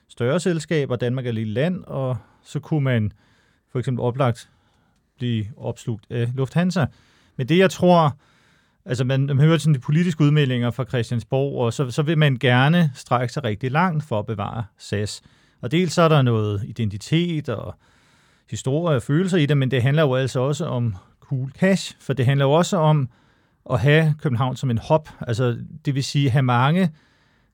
større 0.08 0.40
selskaber. 0.40 0.96
Danmark 0.96 1.24
er 1.24 1.28
et 1.28 1.34
lille 1.34 1.52
land, 1.52 1.84
og 1.84 2.16
så 2.42 2.60
kunne 2.60 2.84
man 2.84 3.12
for 3.72 3.78
eksempel 3.78 4.02
oplagt 4.02 4.48
blive 5.16 5.44
opslugt 5.56 6.06
af 6.10 6.30
Lufthansa. 6.34 6.86
Men 7.36 7.48
det, 7.48 7.58
jeg 7.58 7.70
tror, 7.70 8.16
Altså 8.84 9.04
man, 9.04 9.26
man 9.26 9.38
hører 9.38 9.58
sådan 9.58 9.74
de 9.74 9.78
politiske 9.78 10.24
udmeldinger 10.24 10.70
fra 10.70 10.84
Christiansborg, 10.84 11.64
og 11.64 11.72
så, 11.72 11.90
så 11.90 12.02
vil 12.02 12.18
man 12.18 12.36
gerne 12.36 12.90
strække 12.94 13.32
sig 13.32 13.44
rigtig 13.44 13.70
langt 13.70 14.04
for 14.04 14.18
at 14.18 14.26
bevare 14.26 14.64
SAS. 14.78 15.22
Og 15.60 15.70
dels 15.70 15.92
så 15.92 16.02
er 16.02 16.08
der 16.08 16.22
noget 16.22 16.62
identitet 16.66 17.48
og 17.48 17.74
historie 18.50 18.96
og 18.96 19.02
følelser 19.02 19.38
i 19.38 19.46
det, 19.46 19.56
men 19.56 19.70
det 19.70 19.82
handler 19.82 20.02
jo 20.02 20.14
altså 20.14 20.40
også 20.40 20.66
om 20.66 20.96
cool 21.20 21.50
cash, 21.50 21.96
for 22.00 22.12
det 22.12 22.26
handler 22.26 22.44
jo 22.44 22.52
også 22.52 22.76
om 22.76 23.08
at 23.71 23.81
have 23.81 24.14
København 24.23 24.57
som 24.57 24.71
en 24.71 24.78
hop, 24.78 25.09
altså 25.21 25.59
det 25.85 25.95
vil 25.95 26.04
sige 26.04 26.31
have 26.31 26.42
mange 26.42 26.90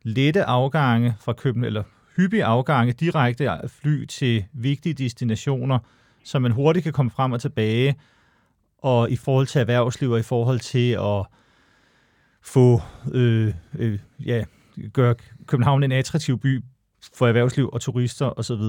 lette 0.02 0.44
afgange 0.44 1.14
fra 1.20 1.32
København, 1.32 1.66
eller 1.66 1.82
hyppige 2.16 2.44
afgange, 2.44 2.92
direkte 2.92 3.50
fly 3.68 4.04
til 4.04 4.44
vigtige 4.52 4.94
destinationer, 4.94 5.78
så 6.24 6.38
man 6.38 6.52
hurtigt 6.52 6.82
kan 6.82 6.92
komme 6.92 7.10
frem 7.10 7.32
og 7.32 7.40
tilbage, 7.40 7.96
og 8.78 9.10
i 9.10 9.16
forhold 9.16 9.46
til 9.46 9.60
erhvervsliv 9.60 10.10
og 10.10 10.18
i 10.18 10.22
forhold 10.22 10.60
til 10.60 10.90
at 10.92 11.26
få 12.42 12.80
øh, 13.12 13.54
øh, 13.78 13.98
ja, 14.24 14.44
gøre 14.92 15.14
København 15.46 15.82
en 15.82 15.92
attraktiv 15.92 16.38
by 16.38 16.64
for 17.14 17.26
erhvervsliv 17.26 17.70
og 17.72 17.80
turister 17.80 18.38
osv. 18.38 18.62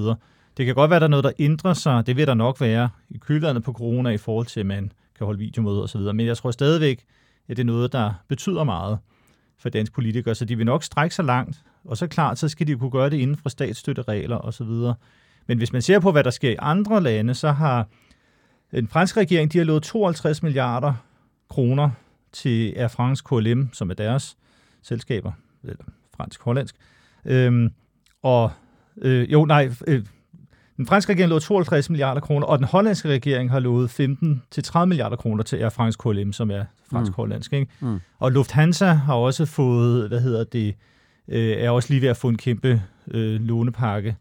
Det 0.58 0.66
kan 0.66 0.76
godt 0.76 0.90
være, 0.90 0.96
at 0.96 1.02
der 1.02 1.08
er 1.08 1.10
noget, 1.10 1.24
der 1.24 1.32
ændrer 1.40 1.74
sig. 1.74 2.08
Det 2.08 2.16
vil 2.16 2.28
der 2.28 2.34
nok 2.34 2.62
være 2.62 2.90
i 3.10 3.18
kølvandet 3.18 3.64
på 3.64 3.74
corona 3.74 4.10
i 4.10 4.18
forhold 4.18 4.46
til, 4.46 4.60
at 4.60 4.66
man 4.66 4.92
kan 5.18 5.26
holde 5.26 5.40
videomøder 5.40 5.82
osv. 5.82 6.02
Men 6.02 6.26
jeg 6.26 6.38
tror 6.38 6.52
stadigvæk, 6.52 7.06
at 7.50 7.58
det 7.58 7.64
er 7.64 7.66
noget, 7.66 7.92
der 7.92 8.14
betyder 8.28 8.64
meget 8.64 9.00
for 9.58 9.70
danske 9.70 9.94
politikere, 9.94 10.36
så 10.36 10.46
de 10.46 10.56
vil 10.56 10.66
nok 10.66 10.84
strække 10.84 11.16
sig 11.16 11.26
langt. 11.26 11.64
Og 11.84 11.98
så 11.98 12.08
klart, 12.08 12.40
så 12.40 12.50
skal 12.50 12.68
de 12.68 12.76
kunne 12.76 12.92
gøre 12.92 13.10
det 13.10 13.18
inden 13.18 13.38
for 13.38 13.50
statsstøtteregler 13.50 14.38
osv. 14.38 14.94
Men 15.48 15.58
hvis 15.58 15.74
man 15.74 15.82
ser 15.82 16.00
på, 16.00 16.12
hvad 16.12 16.24
der 16.24 16.30
sker 16.30 16.50
i 16.50 16.56
andre 16.60 17.04
lande, 17.04 17.34
så 17.34 17.52
har 17.52 17.88
den 18.72 18.88
franske 18.88 19.20
regering, 19.20 19.54
de 19.54 19.58
har 19.58 19.66
lovet 19.66 19.84
52 19.84 20.44
milliarder 20.44 20.94
kroner 21.50 21.90
til 22.32 22.74
Air 22.76 22.88
France 22.88 23.24
KLM, 23.30 23.70
som 23.74 23.90
er 23.90 23.94
deres 23.94 24.38
selskaber, 24.82 25.32
eller 25.64 25.84
fransk-hollandsk. 26.18 26.76
Øhm, 27.26 27.74
og 28.22 28.52
øh, 29.02 29.32
jo, 29.32 29.46
nej, 29.46 29.72
øh, 29.88 30.06
den 30.80 30.86
franske 30.86 31.12
regering 31.12 31.30
lovede 31.30 31.46
52 31.46 31.90
milliarder 31.90 32.22
kroner, 32.22 32.48
og 32.48 32.58
den 32.58 32.66
hollandske 32.66 33.10
regering 33.10 33.52
har 33.52 33.60
lovet 33.60 34.00
15-30 34.00 34.86
milliarder 34.86 35.16
kroner 35.16 35.44
til 35.44 35.58
Air 35.58 35.70
France 35.70 35.98
KLM, 36.04 36.34
som 36.34 36.52
er 36.52 36.66
fransk-hollandsk. 36.92 37.54
Ikke? 37.54 37.72
Mm. 37.80 37.88
Mm. 37.88 38.00
Og 38.20 38.32
Lufthansa 38.32 38.86
har 38.92 39.14
også 39.14 39.46
fået, 39.46 40.08
hvad 40.08 40.22
hedder 40.22 40.44
det, 40.44 40.76
øh, 41.28 41.58
er 41.58 41.70
også 41.70 41.90
lige 41.90 42.02
ved 42.02 42.10
at 42.10 42.18
få 42.18 42.30
en 42.30 42.38
kæmpe 42.38 42.82
øh, 43.12 43.42
lånepakke 43.42 44.16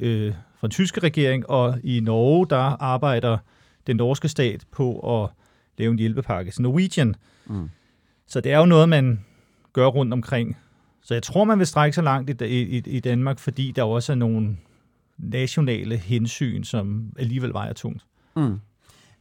øh, 0.00 0.32
fra 0.32 0.66
den 0.66 0.70
tyske 0.70 1.00
regering, 1.00 1.50
og 1.50 1.78
i 1.84 2.00
Norge, 2.00 2.46
der 2.50 2.82
arbejder 2.82 3.38
den 3.86 3.96
norske 3.96 4.28
stat 4.28 4.64
på 4.72 5.22
at 5.22 5.30
lave 5.78 5.90
en 5.92 5.98
hjælpepakke 5.98 6.50
til 6.50 6.62
Norwegian. 6.62 7.14
Mm. 7.46 7.70
Så 8.26 8.40
det 8.40 8.52
er 8.52 8.58
jo 8.58 8.66
noget, 8.66 8.88
man 8.88 9.24
gør 9.72 9.86
rundt 9.86 10.12
omkring. 10.12 10.56
Så 11.02 11.14
jeg 11.14 11.22
tror, 11.22 11.44
man 11.44 11.58
vil 11.58 11.66
strække 11.66 11.94
sig 11.94 12.04
langt 12.04 12.42
i, 12.42 12.62
i, 12.62 12.82
i 12.86 13.00
Danmark, 13.00 13.38
fordi 13.38 13.72
der 13.76 13.82
også 13.82 14.12
er 14.12 14.16
nogle 14.16 14.56
nationale 15.18 15.96
hensyn, 15.96 16.64
som 16.64 17.12
alligevel 17.18 17.52
vejer 17.52 17.72
tungt. 17.72 18.06
Mm. 18.36 18.58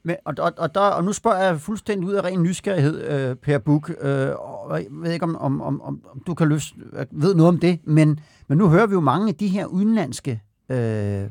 Men, 0.04 0.16
og, 0.26 0.34
og, 0.40 0.54
og, 0.58 0.76
der, 0.76 0.82
og 0.82 1.04
nu 1.04 1.14
spørger 1.14 1.44
jeg 1.44 1.62
fuldstændig 1.62 2.10
ud 2.10 2.14
af 2.14 2.24
ren 2.24 2.44
nysgerrighed, 2.44 3.04
øh, 3.04 3.36
Per 3.36 3.58
Buk, 3.58 3.90
øh, 4.02 4.30
og 4.40 4.78
jeg 4.78 4.88
ved 4.92 5.12
ikke, 5.12 5.26
om, 5.26 5.36
om, 5.36 5.62
om, 5.62 5.82
om 5.82 6.24
du 6.28 6.34
kan 6.34 6.48
løs, 6.48 6.76
øh, 6.94 7.06
ved 7.12 7.36
noget 7.36 7.48
om 7.48 7.60
det, 7.60 7.80
men, 7.84 8.20
men 8.48 8.58
nu 8.58 8.70
hører 8.70 8.86
vi 8.86 8.94
jo 8.94 9.02
mange 9.02 9.28
af 9.28 9.36
de 9.36 9.48
her 9.48 9.66
udenlandske 9.66 10.42
øh, 10.70 11.30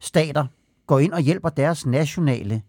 stater 0.00 0.46
går 0.86 0.98
ind 0.98 1.12
og 1.12 1.20
hjælper 1.20 1.48
deres 1.48 1.86
nationale 1.86 2.62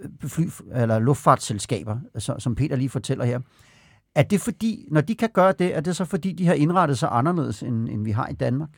øh, 0.00 0.28
fly, 0.28 0.48
eller 0.74 0.98
luftfartsselskaber, 0.98 1.98
så, 2.18 2.34
som 2.38 2.54
Peter 2.54 2.76
lige 2.76 2.88
fortæller 2.88 3.24
her. 3.24 3.40
Er 4.14 4.22
det 4.22 4.40
fordi, 4.40 4.88
når 4.90 5.00
de 5.00 5.14
kan 5.14 5.28
gøre 5.32 5.52
det, 5.58 5.76
er 5.76 5.80
det 5.80 5.96
så 5.96 6.04
fordi, 6.04 6.32
de 6.32 6.46
har 6.46 6.54
indrettet 6.54 6.98
sig 6.98 7.08
anderledes, 7.12 7.62
end, 7.62 7.88
end 7.88 8.04
vi 8.04 8.10
har 8.10 8.28
i 8.28 8.34
Danmark? 8.34 8.68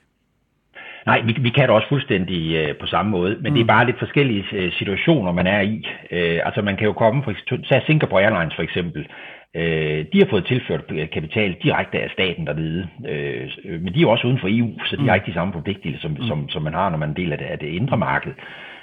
Nej, 1.06 1.20
vi, 1.20 1.36
vi 1.40 1.50
kan 1.50 1.62
det 1.62 1.70
også 1.70 1.88
fuldstændig 1.88 2.54
øh, 2.54 2.76
på 2.76 2.86
samme 2.86 3.10
måde, 3.10 3.36
men 3.40 3.50
mm. 3.50 3.54
det 3.54 3.60
er 3.60 3.64
mm. 3.64 3.74
bare 3.74 3.86
lidt 3.86 3.98
forskellige 3.98 4.44
øh, 4.52 4.72
situationer, 4.72 5.32
man 5.32 5.46
er 5.46 5.60
i. 5.60 5.88
Øh, 6.10 6.40
altså 6.44 6.62
man 6.62 6.76
kan 6.76 6.86
jo 6.86 6.92
komme, 6.92 7.22
for 7.22 7.30
eksempel, 7.30 7.82
Singapore 7.86 8.22
Airlines 8.22 8.54
for 8.54 8.62
eksempel, 8.62 9.06
øh, 9.54 10.04
de 10.12 10.18
har 10.18 10.26
fået 10.30 10.46
tilført 10.46 10.84
kapital 11.12 11.56
direkte 11.62 12.00
af 12.00 12.10
staten 12.10 12.46
dernede, 12.46 12.88
øh, 13.08 13.50
men 13.82 13.94
de 13.94 13.98
er 13.98 14.06
jo 14.06 14.10
også 14.10 14.26
uden 14.26 14.40
for 14.40 14.48
EU, 14.50 14.70
så 14.86 14.96
de 14.96 15.02
mm. 15.02 15.08
har 15.08 15.14
ikke 15.14 15.30
de 15.30 15.38
samme 15.38 15.52
forpligtelser, 15.52 16.00
som, 16.00 16.10
mm. 16.10 16.26
som, 16.28 16.48
som 16.48 16.62
man 16.62 16.74
har, 16.74 16.90
når 16.90 16.98
man 16.98 17.08
er 17.08 17.12
en 17.12 17.22
del 17.22 17.32
af 17.32 17.38
det, 17.38 17.44
af 17.44 17.58
det 17.58 17.66
indre 17.66 17.96
marked. 17.96 18.32
Øh, 18.32 18.73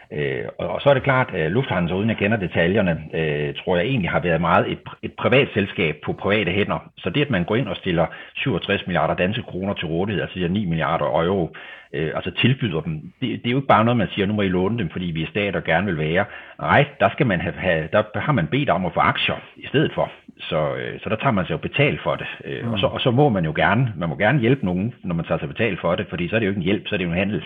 og, 0.58 0.68
og 0.68 0.82
så 0.82 0.90
er 0.90 0.94
det 0.94 1.04
klart, 1.04 1.30
at 1.34 1.52
Lufthansa, 1.52 1.94
uden 1.94 2.10
jeg 2.10 2.18
kender 2.18 2.38
detaljerne, 2.38 3.04
øh, 3.14 3.56
tror 3.56 3.78
jeg 3.78 3.86
egentlig 3.86 4.10
har 4.10 4.20
været 4.20 4.42
meget 4.42 4.72
et, 4.72 4.80
et 5.04 5.14
privat 5.14 5.48
selskab 5.54 5.96
på 6.06 6.14
private 6.14 6.52
hænder. 6.52 6.90
Så 6.98 7.10
det, 7.10 7.22
at 7.22 7.30
man 7.30 7.44
går 7.44 7.56
ind 7.56 7.68
og 7.68 7.76
stiller 7.76 8.06
67 8.36 8.88
milliarder 8.88 9.16
danske 9.16 9.44
kroner 9.44 9.74
til 9.74 9.88
rådighed, 9.88 10.22
altså 10.22 10.48
9 10.50 10.66
milliarder 10.66 11.06
euro, 11.06 11.56
øh, 11.94 12.12
altså 12.16 12.32
tilbyder 12.32 12.82
dem, 12.82 12.94
det, 13.22 13.30
det 13.44 13.48
er 13.48 13.52
jo 13.52 13.58
ikke 13.58 13.68
bare 13.68 13.86
noget, 13.86 13.98
man 13.98 14.08
siger, 14.12 14.26
nu 14.26 14.34
må 14.34 14.42
I 14.42 14.48
låne 14.48 14.78
dem, 14.78 14.90
fordi 14.90 15.06
vi 15.06 15.24
er 15.24 15.28
stat 15.28 15.56
og 15.56 15.64
gerne 15.64 15.86
vil 15.86 15.98
være. 15.98 16.26
Nej, 16.60 16.86
der, 17.00 17.10
skal 17.10 17.26
man 17.26 17.42
have, 17.42 17.54
have, 17.54 17.88
der 17.92 18.20
har 18.20 18.32
man 18.32 18.48
bedt 18.48 18.70
om 18.70 18.86
at 18.86 18.94
få 18.94 19.00
aktier 19.00 19.36
i 19.56 19.68
stedet 19.68 19.92
for. 19.94 20.12
Så, 20.40 20.76
øh, 20.76 21.00
så 21.00 21.10
der 21.10 21.16
tager 21.16 21.32
man 21.32 21.46
sig 21.46 21.52
jo 21.52 21.58
betalt 21.58 22.02
for 22.02 22.16
det. 22.16 22.28
Øh, 22.46 22.66
mm. 22.66 22.74
og, 22.74 22.80
så, 22.80 22.86
og 22.86 23.02
så 23.02 23.12
må 23.12 23.30
man 23.30 23.46
jo 23.46 23.54
gerne, 23.56 23.94
man 23.98 24.10
må 24.10 24.16
gerne 24.16 24.40
hjælpe 24.40 24.66
nogen, 24.66 24.94
når 25.04 25.16
man 25.16 25.26
tager 25.26 25.40
sig 25.40 25.48
betalt 25.48 25.80
for 25.80 25.96
det, 25.96 26.06
fordi 26.10 26.30
så 26.30 26.36
er 26.36 26.40
det 26.40 26.46
jo 26.46 26.52
ikke 26.52 26.60
en 26.60 26.66
hjælp, 26.66 26.88
så 26.88 26.96
er 26.96 26.98
det 26.98 27.06
jo 27.06 27.12
en 27.12 27.18
handel. 27.18 27.44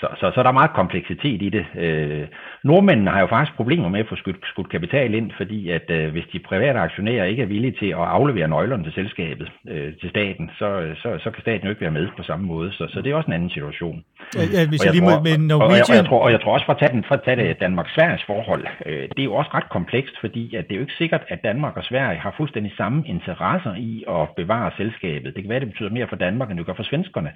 Så, 0.00 0.06
så, 0.20 0.32
så 0.34 0.42
der 0.42 0.48
er 0.48 0.60
meget 0.60 0.70
kompleksitet 0.70 1.42
i 1.42 1.48
det. 1.48 1.66
Øh, 1.78 2.26
nordmændene 2.64 3.10
har 3.10 3.20
jo 3.20 3.26
faktisk 3.26 3.56
problemer 3.56 3.88
med 3.88 4.00
at 4.00 4.08
få 4.08 4.16
skudt, 4.16 4.36
skudt 4.52 4.70
kapital 4.70 5.14
ind, 5.14 5.30
fordi 5.36 5.70
at 5.70 5.90
øh, 5.90 6.12
hvis 6.12 6.24
de 6.32 6.38
private 6.38 6.78
aktionærer 6.78 7.24
ikke 7.24 7.42
er 7.42 7.46
villige 7.46 7.76
til 7.80 7.86
at 7.86 8.06
aflevere 8.18 8.48
nøglerne 8.48 8.84
til 8.84 8.92
selskabet, 8.92 9.48
øh, 9.68 9.92
til 10.00 10.10
staten, 10.10 10.50
så, 10.58 10.68
så, 11.02 11.18
så 11.22 11.30
kan 11.30 11.40
staten 11.40 11.64
jo 11.64 11.70
ikke 11.70 11.80
være 11.80 11.90
med 11.90 12.08
på 12.16 12.22
samme 12.22 12.46
måde. 12.46 12.72
Så, 12.72 12.86
så 12.88 13.02
det 13.02 13.12
er 13.12 13.16
også 13.16 13.26
en 13.26 13.32
anden 13.32 13.50
situation. 13.50 14.04
Ja, 14.34 14.40
ja, 14.54 14.68
hvis 14.68 14.80
og, 14.80 14.86
jeg 14.86 14.92
lige 14.94 15.04
tror, 15.10 15.22
med 15.22 15.38
Norwegian... 15.38 15.70
og, 15.70 15.76
jeg, 15.76 15.84
og, 15.90 15.96
jeg 15.96 16.06
tror, 16.06 16.20
og 16.26 16.30
jeg 16.32 16.40
tror 16.40 16.52
også, 16.52 16.66
for 16.66 16.72
at 16.72 16.78
tage, 16.78 16.92
den, 16.92 17.04
for 17.08 17.14
at 17.14 17.22
tage 17.24 17.36
det 17.36 17.60
Danmark-Sveriges 17.60 18.24
forhold, 18.26 18.66
øh, 18.86 19.02
det 19.02 19.18
er 19.18 19.28
jo 19.30 19.34
også 19.34 19.50
ret 19.54 19.68
komplekst, 19.68 20.14
fordi 20.20 20.54
at 20.56 20.64
det 20.68 20.72
er 20.72 20.78
jo 20.80 20.86
ikke 20.86 21.00
sikkert, 21.02 21.22
at 21.28 21.42
Danmark 21.42 21.76
og 21.76 21.84
Sverige 21.84 22.18
har 22.18 22.34
fuldstændig 22.36 22.72
samme 22.76 23.04
interesser 23.06 23.74
i 23.74 24.04
at 24.08 24.28
bevare 24.36 24.70
selskabet. 24.76 25.34
Det 25.34 25.42
kan 25.42 25.50
være, 25.50 25.60
det 25.60 25.68
betyder 25.68 25.90
mere 25.90 26.08
for 26.08 26.16
Danmark, 26.16 26.50
end 26.50 26.58
det 26.58 26.66
gør 26.66 26.74
for 26.74 26.82
svenskerne. 26.90 27.30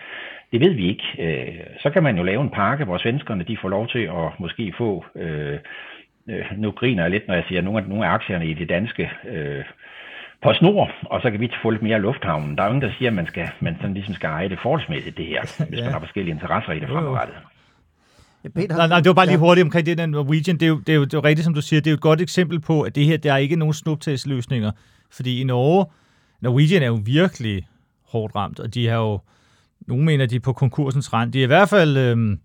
Det 0.52 0.60
ved 0.60 0.72
vi 0.74 0.88
ikke. 0.88 1.06
Øh, 1.18 1.60
så 1.82 1.90
kan 1.90 2.02
man 2.02 2.16
jo 2.16 2.22
lave 2.22 2.42
en 2.42 2.49
pakke, 2.50 2.84
hvor 2.84 2.98
svenskerne 2.98 3.44
de 3.44 3.56
får 3.62 3.68
lov 3.68 3.88
til 3.88 3.98
at 3.98 4.40
måske 4.40 4.74
få... 4.78 5.04
Øh, 5.16 5.58
øh, 6.28 6.44
nu 6.56 6.70
griner 6.70 7.02
jeg 7.02 7.10
lidt, 7.10 7.28
når 7.28 7.34
jeg 7.34 7.44
siger, 7.48 7.60
nogle 7.62 7.82
af, 7.82 7.88
nogle 7.88 8.06
af 8.06 8.10
aktierne 8.10 8.46
i 8.46 8.54
det 8.54 8.68
danske 8.68 9.10
øh, 9.28 9.64
på 10.42 10.52
snor, 10.52 10.90
og 11.04 11.20
så 11.22 11.30
kan 11.30 11.40
vi 11.40 11.50
få 11.62 11.70
lidt 11.70 11.82
mere 11.82 12.00
lufthavnen. 12.00 12.56
Der 12.56 12.62
er 12.62 12.66
jo 12.66 12.74
ingen, 12.74 12.88
der 12.88 12.94
siger, 12.98 13.10
at 13.10 13.14
man, 13.14 13.26
skal, 13.26 13.48
man 13.60 13.76
sådan 13.80 13.94
ligesom 13.94 14.14
skal 14.14 14.28
eje 14.28 14.48
det 14.48 14.58
forholdsmæssigt, 14.62 15.16
det 15.16 15.26
her, 15.26 15.42
hvis 15.68 15.78
ja. 15.78 15.84
man 15.84 15.92
har 15.92 16.00
forskellige 16.00 16.34
interesser 16.34 16.72
i 16.72 16.80
det 16.80 16.88
fremadrettet. 16.88 17.36
Ja, 18.44 18.48
Peter, 18.48 18.76
nej, 18.76 18.88
nej, 18.88 18.98
det 18.98 19.06
var 19.06 19.14
bare 19.14 19.26
lige 19.26 19.38
hurtigt 19.38 19.64
omkring 19.64 19.86
det 19.86 19.98
der 19.98 20.06
Norwegian. 20.06 20.56
Det 20.56 20.62
er, 20.62 20.68
jo, 20.68 20.78
det, 20.78 20.88
er 20.88 20.96
jo, 20.96 21.04
det 21.04 21.14
er 21.14 21.18
jo 21.18 21.24
rigtigt, 21.24 21.44
som 21.44 21.54
du 21.54 21.62
siger. 21.62 21.80
Det 21.80 21.86
er 21.86 21.90
jo 21.90 21.94
et 21.94 22.00
godt 22.00 22.20
eksempel 22.20 22.60
på, 22.60 22.82
at 22.82 22.94
det 22.94 23.04
her, 23.04 23.16
der 23.16 23.32
er 23.32 23.36
ikke 23.36 23.56
nogen 23.56 23.74
snuptagsløsninger. 23.74 24.72
Fordi 25.10 25.40
i 25.40 25.44
Norge, 25.44 25.86
Norwegian 26.40 26.82
er 26.82 26.86
jo 26.86 27.00
virkelig 27.04 27.66
hårdt 28.08 28.34
ramt, 28.36 28.60
og 28.60 28.74
de 28.74 28.88
har 28.88 28.96
jo, 28.96 29.20
nogle 29.86 30.04
mener, 30.04 30.26
de 30.26 30.36
er 30.36 30.40
på 30.40 30.52
konkursens 30.52 31.12
rand. 31.12 31.32
De 31.32 31.38
er 31.38 31.44
i 31.44 31.46
hvert 31.46 31.68
fald 31.68 31.96
øh, 31.96 32.36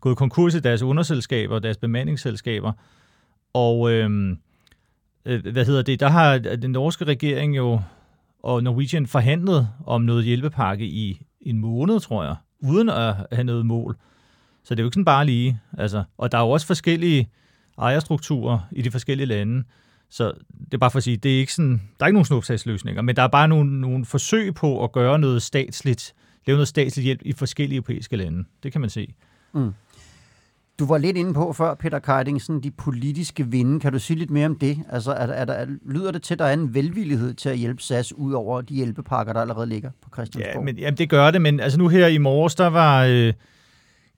gået 0.00 0.16
konkurs 0.16 0.54
i 0.54 0.60
deres 0.60 0.82
underselskaber, 0.82 1.58
deres 1.58 1.76
bemandingsselskaber. 1.76 2.72
Og 3.52 3.92
øh, 3.92 4.36
øh, 5.24 5.46
hvad 5.52 5.64
hedder 5.64 5.82
det, 5.82 6.00
der 6.00 6.08
har 6.08 6.38
den 6.38 6.70
norske 6.70 7.04
regering 7.04 7.56
jo 7.56 7.80
og 8.44 8.62
Norwegian 8.62 9.06
forhandlet 9.06 9.68
om 9.86 10.02
noget 10.02 10.24
hjælpepakke 10.24 10.84
i 10.84 11.20
en 11.40 11.58
måned, 11.58 12.00
tror 12.00 12.24
jeg, 12.24 12.36
uden 12.60 12.88
at 12.88 13.14
have 13.32 13.44
noget 13.44 13.66
mål. 13.66 13.96
Så 14.64 14.74
det 14.74 14.80
er 14.80 14.84
jo 14.84 14.86
ikke 14.86 14.94
sådan 14.94 15.04
bare 15.04 15.26
lige. 15.26 15.60
Altså, 15.78 16.04
og 16.18 16.32
der 16.32 16.38
er 16.38 16.42
jo 16.42 16.50
også 16.50 16.66
forskellige 16.66 17.30
ejerstrukturer 17.78 18.58
i 18.72 18.82
de 18.82 18.90
forskellige 18.90 19.26
lande. 19.26 19.64
Så 20.10 20.32
det 20.64 20.74
er 20.74 20.78
bare 20.78 20.90
for 20.90 20.96
at 20.96 21.02
sige, 21.02 21.16
det 21.16 21.34
er 21.34 21.38
ikke 21.38 21.54
sådan, 21.54 21.82
der 21.98 22.04
er 22.04 22.06
ikke 22.06 22.14
nogen 22.14 22.24
snupsagsløsninger, 22.24 23.02
men 23.02 23.16
der 23.16 23.22
er 23.22 23.28
bare 23.28 23.48
nogle, 23.48 23.80
nogle 23.80 24.04
forsøg 24.04 24.54
på 24.54 24.84
at 24.84 24.92
gøre 24.92 25.18
noget 25.18 25.42
statsligt, 25.42 26.14
lave 26.46 26.56
noget 26.56 26.68
statsligt 26.68 27.04
hjælp 27.04 27.20
i 27.24 27.32
forskellige 27.32 27.76
europæiske 27.76 28.16
lande. 28.16 28.44
Det 28.62 28.72
kan 28.72 28.80
man 28.80 28.90
se. 28.90 29.14
Mm. 29.52 29.70
Du 30.78 30.86
var 30.86 30.98
lidt 30.98 31.16
inde 31.16 31.34
på 31.34 31.52
før, 31.52 31.74
Peter 31.74 31.98
Keiding, 31.98 32.42
sådan 32.42 32.60
de 32.60 32.70
politiske 32.70 33.46
vinde. 33.46 33.80
Kan 33.80 33.92
du 33.92 33.98
sige 33.98 34.18
lidt 34.18 34.30
mere 34.30 34.46
om 34.46 34.58
det? 34.58 34.78
Altså, 34.90 35.12
er, 35.12 35.26
er 35.26 35.44
der, 35.44 35.66
lyder 35.86 36.10
det 36.10 36.22
til, 36.22 36.34
at 36.34 36.38
der 36.38 36.44
er 36.44 36.52
en 36.52 36.74
velvillighed 36.74 37.34
til 37.34 37.48
at 37.48 37.58
hjælpe 37.58 37.82
SAS 37.82 38.12
ud 38.12 38.32
over 38.32 38.60
de 38.60 38.74
hjælpepakker, 38.74 39.32
der 39.32 39.40
allerede 39.40 39.66
ligger 39.66 39.90
på 40.02 40.10
Christiansborg? 40.12 40.54
Ja, 40.54 40.60
men, 40.60 40.78
jamen, 40.78 40.98
det 40.98 41.10
gør 41.10 41.30
det, 41.30 41.42
men 41.42 41.60
altså 41.60 41.78
nu 41.78 41.88
her 41.88 42.06
i 42.06 42.18
morges, 42.18 42.54
der 42.54 42.66
var 42.66 43.04
øh, 43.04 43.32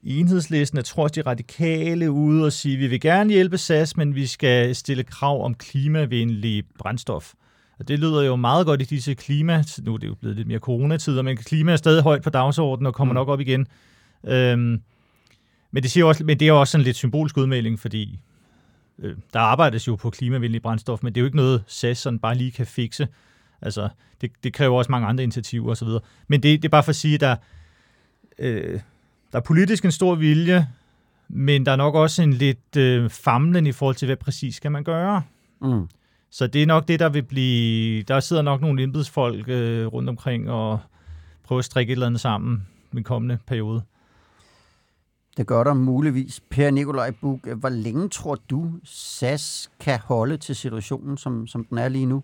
enhedslisten, 0.03 0.77
jeg 0.77 0.85
tror 0.85 1.09
de 1.09 1.23
radikale 1.23 2.11
ude 2.11 2.45
og 2.45 2.53
sige, 2.53 2.77
vi 2.77 2.87
vil 2.87 3.01
gerne 3.01 3.33
hjælpe 3.33 3.59
SAS, 3.59 3.97
men 3.97 4.15
vi 4.15 4.27
skal 4.27 4.75
stille 4.75 5.03
krav 5.03 5.45
om 5.45 5.55
klimavenlig 5.55 6.65
brændstof. 6.79 7.33
Og 7.79 7.89
det 7.89 7.99
lyder 7.99 8.23
jo 8.23 8.37
meget 8.37 8.67
godt 8.67 8.83
i 8.83 8.85
disse 8.85 9.15
klima... 9.15 9.65
Nu 9.83 9.95
er 9.95 9.99
det 9.99 10.07
jo 10.07 10.15
blevet 10.15 10.37
lidt 10.37 10.49
mere 10.49 10.59
coronatider, 10.59 11.23
men 11.23 11.37
klima 11.37 11.73
er 11.73 11.77
stadig 11.77 12.03
højt 12.03 12.23
på 12.23 12.31
dagsordenen 12.31 12.87
og 12.87 12.95
kommer 12.95 13.13
mm. 13.13 13.17
nok 13.17 13.29
op 13.29 13.41
igen. 13.41 13.67
Øhm, 14.25 14.83
men 15.71 15.83
det, 15.83 15.91
siger 15.91 16.05
også, 16.05 16.25
men 16.25 16.41
det 16.41 16.49
er 16.49 16.53
også 16.53 16.71
sådan 16.71 16.85
lidt 16.85 16.97
symbolsk 16.97 17.37
udmelding, 17.37 17.81
fordi 17.81 18.21
øh, 18.99 19.17
der 19.33 19.41
arbejdes 19.41 19.89
jo 19.89 19.97
på 19.97 20.11
klimavenlig 20.11 20.63
brændstof, 20.63 21.03
men 21.03 21.15
det 21.15 21.21
er 21.21 21.23
jo 21.23 21.27
ikke 21.27 21.37
noget, 21.37 21.65
SAS 21.67 21.99
sådan 21.99 22.19
bare 22.19 22.35
lige 22.35 22.51
kan 22.51 22.67
fikse. 22.67 23.09
Altså, 23.63 23.89
det, 24.21 24.31
det 24.45 24.53
kræver 24.53 24.79
også 24.79 24.91
mange 24.91 25.09
andre 25.09 25.25
initiativer 25.25 25.71
osv. 25.71 25.89
Men 26.29 26.43
det, 26.43 26.63
det 26.63 26.69
er 26.69 26.71
bare 26.71 26.83
for 26.83 26.91
at 26.91 26.97
sige, 26.97 27.15
at 27.15 27.21
der, 27.21 27.37
øh, 28.39 28.81
der 29.33 29.39
er 29.39 29.43
politisk 29.43 29.85
en 29.85 29.93
stor 29.93 30.15
vilje, 30.15 30.69
men 31.29 31.67
der 31.67 31.73
er 31.73 31.77
nok 31.77 31.95
også 31.95 32.23
en 32.23 32.33
lidt 32.33 32.77
øh, 32.77 33.11
famlen 33.11 33.67
i 33.67 33.73
forhold 33.73 33.97
til, 33.97 34.07
hvad 34.07 34.17
præcis 34.17 34.55
skal 34.55 34.71
man 34.71 34.85
gøre. 34.85 35.23
Mm. 35.61 35.89
Så 36.37 36.47
det 36.47 36.63
er 36.63 36.67
nok 36.67 36.89
det, 36.89 37.01
der 37.01 37.09
vil 37.09 37.23
blive... 37.23 38.03
Der 38.03 38.21
sidder 38.21 38.43
nok 38.43 38.61
nogle 38.61 38.83
embedsfolk 38.83 39.49
øh, 39.49 39.87
rundt 39.87 40.09
omkring 40.09 40.51
og 40.51 40.79
prøver 41.45 41.59
at 41.59 41.65
strikke 41.65 41.91
et 41.91 41.95
eller 41.95 42.07
andet 42.07 42.21
sammen 42.21 42.67
den 42.93 43.05
kommende 43.05 43.39
periode. 43.47 43.83
Det 45.37 45.47
gør 45.47 45.65
der 45.65 45.75
muligvis. 45.75 46.41
Per 46.51 46.71
Nikolaj 46.71 47.11
Bug, 47.11 47.41
hvor 47.57 47.69
længe 47.69 48.09
tror 48.09 48.35
du, 48.51 48.73
SAS 48.85 49.71
kan 49.81 49.99
holde 50.05 50.37
til 50.37 50.57
situationen, 50.57 51.19
som, 51.19 51.47
som 51.47 51.65
den 51.65 51.79
er 51.79 51.89
lige 51.89 52.07
nu? 52.07 52.23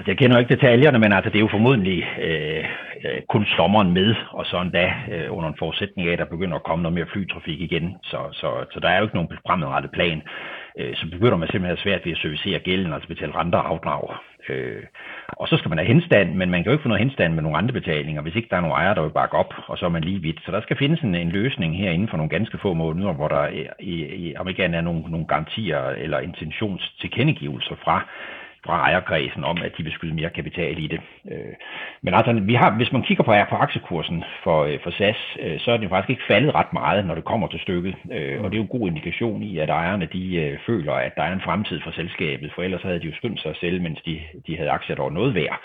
Altså, 0.00 0.10
jeg 0.10 0.18
kender 0.18 0.38
ikke 0.38 0.54
detaljerne, 0.54 0.98
men 0.98 1.12
altså, 1.12 1.30
det 1.30 1.36
er 1.36 1.46
jo 1.46 1.56
formodentlig 1.56 2.00
øh, 2.26 2.64
øh, 3.04 3.20
kun 3.28 3.44
sommeren 3.56 3.92
med, 3.92 4.14
og 4.30 4.46
så 4.46 4.60
endda 4.60 4.94
øh, 5.12 5.36
under 5.36 5.48
en 5.48 5.58
forudsætning 5.58 6.08
af, 6.08 6.12
at 6.12 6.18
der 6.18 6.34
begynder 6.34 6.56
at 6.56 6.62
komme 6.62 6.82
noget 6.82 6.94
mere 6.94 7.12
flytrafik 7.12 7.60
igen. 7.60 7.96
Så, 8.02 8.18
så, 8.32 8.48
så 8.72 8.80
der 8.80 8.88
er 8.88 8.98
jo 8.98 9.04
ikke 9.04 9.14
nogen 9.14 9.38
fremadrettet 9.46 9.90
plan. 9.90 10.22
Øh, 10.78 10.94
så 10.96 11.06
begynder 11.10 11.36
man 11.36 11.48
simpelthen 11.48 11.72
at 11.72 11.78
have 11.78 11.84
svært 11.86 12.04
ved 12.04 12.12
at 12.12 12.18
servicere 12.18 12.58
gælden, 12.58 12.92
altså 12.92 13.08
betale 13.08 13.34
renter 13.34 13.58
og 13.58 13.68
afdrag. 13.68 14.02
Øh, 14.48 14.82
og 15.28 15.48
så 15.48 15.56
skal 15.56 15.68
man 15.68 15.78
have 15.78 15.92
henstand, 15.94 16.34
men 16.34 16.50
man 16.50 16.60
kan 16.60 16.70
jo 16.70 16.72
ikke 16.72 16.82
få 16.82 16.88
noget 16.88 17.06
henstand 17.06 17.34
med 17.34 17.42
nogle 17.42 17.58
andre 17.58 17.72
betalinger, 17.72 18.22
hvis 18.22 18.36
ikke 18.36 18.48
der 18.50 18.56
er 18.56 18.60
nogen 18.60 18.76
ejere, 18.80 18.94
der 18.94 19.02
vil 19.02 19.18
bakke 19.20 19.36
op, 19.36 19.54
og 19.66 19.78
så 19.78 19.84
er 19.86 19.94
man 19.96 20.04
lige 20.04 20.22
vidt. 20.22 20.40
Så 20.44 20.52
der 20.52 20.60
skal 20.60 20.76
findes 20.76 21.00
en, 21.00 21.14
en 21.14 21.30
løsning 21.30 21.76
her 21.76 21.90
inden 21.90 22.08
for 22.08 22.16
nogle 22.16 22.36
ganske 22.36 22.58
få 22.58 22.74
måneder, 22.74 23.12
hvor 23.12 23.28
der 23.28 23.46
i, 23.80 23.94
i, 24.24 24.36
om 24.36 24.48
ikke 24.48 24.64
andet 24.64 24.78
er 24.78 24.88
nogle, 24.88 25.02
nogle 25.08 25.26
garantier 25.26 25.80
eller 26.04 26.18
intentionstilkendegivelser 26.20 27.74
fra 27.84 28.06
fra 28.66 28.76
ejerkredsen 28.88 29.44
om, 29.44 29.56
at 29.62 29.72
de 29.78 29.82
vil 29.82 29.92
skyde 29.92 30.14
mere 30.14 30.30
kapital 30.30 30.78
i 30.84 30.86
det. 30.86 31.00
Øh, 31.30 31.54
men 32.02 32.14
altså, 32.14 32.32
vi 32.32 32.54
har, 32.54 32.70
hvis 32.76 32.92
man 32.92 33.02
kigger 33.02 33.24
på, 33.24 33.34
på 33.50 33.56
aktiekursen 33.56 34.24
for, 34.44 34.64
øh, 34.64 34.78
for 34.82 34.90
SAS, 34.90 35.36
øh, 35.40 35.60
så 35.60 35.72
er 35.72 35.76
den 35.76 35.88
faktisk 35.88 36.10
ikke 36.10 36.28
faldet 36.28 36.54
ret 36.54 36.72
meget, 36.72 37.06
når 37.06 37.14
det 37.14 37.24
kommer 37.24 37.48
til 37.48 37.60
stykket. 37.60 37.94
Øh, 38.12 38.40
og 38.42 38.50
det 38.50 38.56
er 38.56 38.62
jo 38.62 38.68
en 38.68 38.78
god 38.78 38.88
indikation 38.88 39.42
i, 39.42 39.58
at 39.58 39.70
ejerne 39.70 40.08
de 40.12 40.36
øh, 40.36 40.58
føler, 40.66 40.92
at 40.92 41.16
der 41.16 41.22
er 41.22 41.32
en 41.32 41.40
fremtid 41.40 41.80
for 41.84 41.90
selskabet, 41.90 42.52
for 42.54 42.62
ellers 42.62 42.82
havde 42.82 43.00
de 43.00 43.06
jo 43.06 43.16
skyndt 43.16 43.40
sig 43.40 43.56
selv, 43.60 43.82
mens 43.82 44.00
de, 44.02 44.20
de 44.46 44.56
havde 44.56 44.70
aktier, 44.70 44.96
der 44.96 45.02
var 45.02 45.10
noget 45.10 45.34
værd. 45.34 45.60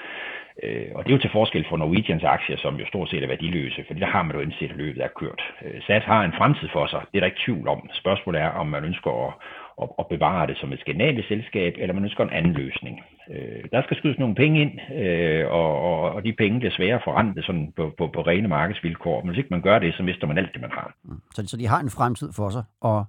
Øh, 0.64 0.88
og 0.96 1.04
det 1.04 1.12
er 1.12 1.16
jo 1.16 1.22
til 1.22 1.30
forskel 1.30 1.66
for 1.70 1.78
Norwegians 1.78 2.24
aktier, 2.24 2.58
som 2.58 2.76
jo 2.76 2.86
stort 2.88 3.10
set 3.10 3.24
er 3.24 3.28
værdiløse, 3.28 3.84
for 3.88 3.94
der 3.94 4.06
har 4.06 4.24
man 4.24 4.36
jo 4.36 4.42
indset, 4.42 4.72
at 4.72 4.78
løbet 4.78 5.04
er 5.04 5.08
kørt. 5.08 5.42
SAS 5.88 6.04
har 6.04 6.24
en 6.24 6.34
fremtid 6.38 6.70
for 6.74 6.86
sig, 6.88 7.02
det 7.12 7.18
er 7.18 7.20
der 7.20 7.26
ikke 7.26 7.44
tvivl 7.46 7.68
om. 7.68 7.90
Spørgsmålet 7.94 8.42
er, 8.42 8.50
om 8.50 8.68
man 8.68 8.86
ønsker 8.86 9.28
at, 9.28 9.34
og, 9.78 10.00
og 10.00 10.08
bevare 10.10 10.48
det 10.48 10.58
som 10.58 10.74
et 10.74 10.80
skandinavisk 10.80 11.28
selskab, 11.28 11.74
eller 11.78 11.94
man 11.94 12.04
ønsker 12.04 12.24
en 12.24 12.30
anden 12.30 12.54
løsning. 12.54 13.02
Øh, 13.32 13.64
der 13.72 13.82
skal 13.84 13.98
skydes 13.98 14.20
nogle 14.20 14.36
penge 14.36 14.62
ind, 14.62 14.74
øh, 14.96 15.52
og, 15.52 15.72
og, 15.82 16.12
og 16.16 16.24
de 16.24 16.34
penge 16.34 16.60
bliver 16.60 16.74
svære 16.74 16.96
at 16.96 17.04
forrente 17.04 17.42
sådan 17.42 17.74
på, 17.76 17.94
på, 17.98 18.08
på 18.08 18.22
rene 18.22 18.48
markedsvilkår. 18.48 19.22
Men 19.22 19.30
hvis 19.30 19.38
ikke 19.38 19.54
man 19.56 19.62
gør 19.62 19.80
det, 19.80 19.94
så 19.98 20.04
mister 20.04 20.28
man 20.28 20.38
alt 20.38 20.54
det, 20.54 20.62
man 20.62 20.72
har. 20.72 20.96
Mm. 21.04 21.22
Så, 21.36 21.48
så 21.48 21.58
de 21.58 21.68
har 21.68 21.80
en 21.80 21.90
fremtid 21.90 22.34
for 22.34 22.50
sig, 22.50 22.64
og 22.82 23.06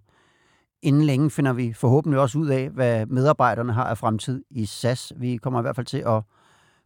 inden 0.82 1.02
længe 1.02 1.30
finder 1.30 1.52
vi 1.52 1.72
forhåbentlig 1.72 2.20
også 2.20 2.38
ud 2.38 2.48
af, 2.48 2.70
hvad 2.70 3.06
medarbejderne 3.06 3.72
har 3.72 3.84
af 3.84 3.98
fremtid 3.98 4.44
i 4.50 4.64
SAS. 4.64 5.12
Vi 5.16 5.36
kommer 5.36 5.60
i 5.60 5.62
hvert 5.62 5.76
fald 5.76 5.86
til 5.86 6.02
at 6.06 6.22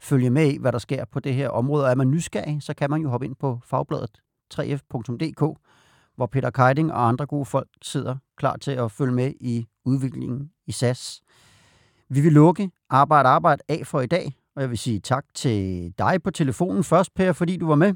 følge 0.02 0.30
med 0.30 0.46
i, 0.52 0.58
hvad 0.60 0.72
der 0.72 0.78
sker 0.78 1.04
på 1.12 1.20
det 1.20 1.34
her 1.34 1.48
område. 1.48 1.84
Og 1.84 1.90
er 1.90 1.94
man 1.94 2.10
nysgerrig, 2.10 2.62
så 2.62 2.74
kan 2.74 2.90
man 2.90 3.00
jo 3.00 3.08
hoppe 3.08 3.26
ind 3.26 3.36
på 3.36 3.58
fagbladet 3.64 4.10
3f.dk, 4.54 5.58
hvor 6.20 6.26
Peter 6.26 6.50
Keiding 6.50 6.92
og 6.92 7.08
andre 7.08 7.26
gode 7.26 7.44
folk 7.44 7.68
sidder 7.82 8.16
klar 8.36 8.56
til 8.56 8.70
at 8.70 8.92
følge 8.92 9.12
med 9.12 9.32
i 9.40 9.66
udviklingen 9.84 10.50
i 10.66 10.72
SAS. 10.72 11.20
Vi 12.08 12.20
vil 12.20 12.32
lukke 12.32 12.70
Arbejde 12.90 13.28
Arbejde 13.28 13.62
af 13.68 13.86
for 13.86 14.00
i 14.00 14.06
dag, 14.06 14.36
og 14.56 14.62
jeg 14.62 14.70
vil 14.70 14.78
sige 14.78 15.00
tak 15.00 15.24
til 15.34 15.92
dig 15.98 16.22
på 16.24 16.30
telefonen 16.30 16.84
først, 16.84 17.14
Per, 17.14 17.32
fordi 17.32 17.56
du 17.56 17.66
var 17.66 17.74
med. 17.74 17.94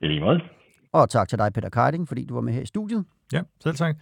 I 0.00 0.06
lige 0.06 0.20
måde. 0.20 0.40
Og 0.92 1.10
tak 1.10 1.28
til 1.28 1.38
dig, 1.38 1.52
Peter 1.52 1.68
Keiding, 1.68 2.08
fordi 2.08 2.24
du 2.24 2.34
var 2.34 2.40
med 2.40 2.52
her 2.52 2.60
i 2.60 2.66
studiet. 2.66 3.04
Ja, 3.32 3.42
selv 3.60 3.76
tak. 3.76 3.96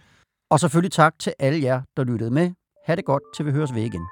Og 0.49 0.59
selvfølgelig 0.59 0.91
tak 0.91 1.19
til 1.19 1.33
alle 1.39 1.63
jer, 1.63 1.81
der 1.97 2.03
lyttede 2.03 2.31
med. 2.31 2.51
Ha' 2.85 2.95
det 2.95 3.05
godt, 3.05 3.23
til 3.35 3.45
vi 3.45 3.51
høres 3.51 3.73
ved 3.73 3.81
igen. 3.81 4.07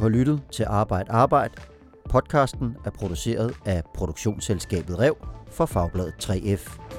Har 0.00 0.08
lyttet 0.08 0.42
til 0.52 0.66
Arbejde 0.68 1.12
Arbejde. 1.12 1.54
Podcasten 2.10 2.76
er 2.84 2.90
produceret 2.90 3.54
af 3.64 3.82
produktionsselskabet 3.94 4.98
Rev 4.98 5.16
for 5.50 5.66
Fagbladet 5.66 6.14
3F. 6.22 6.89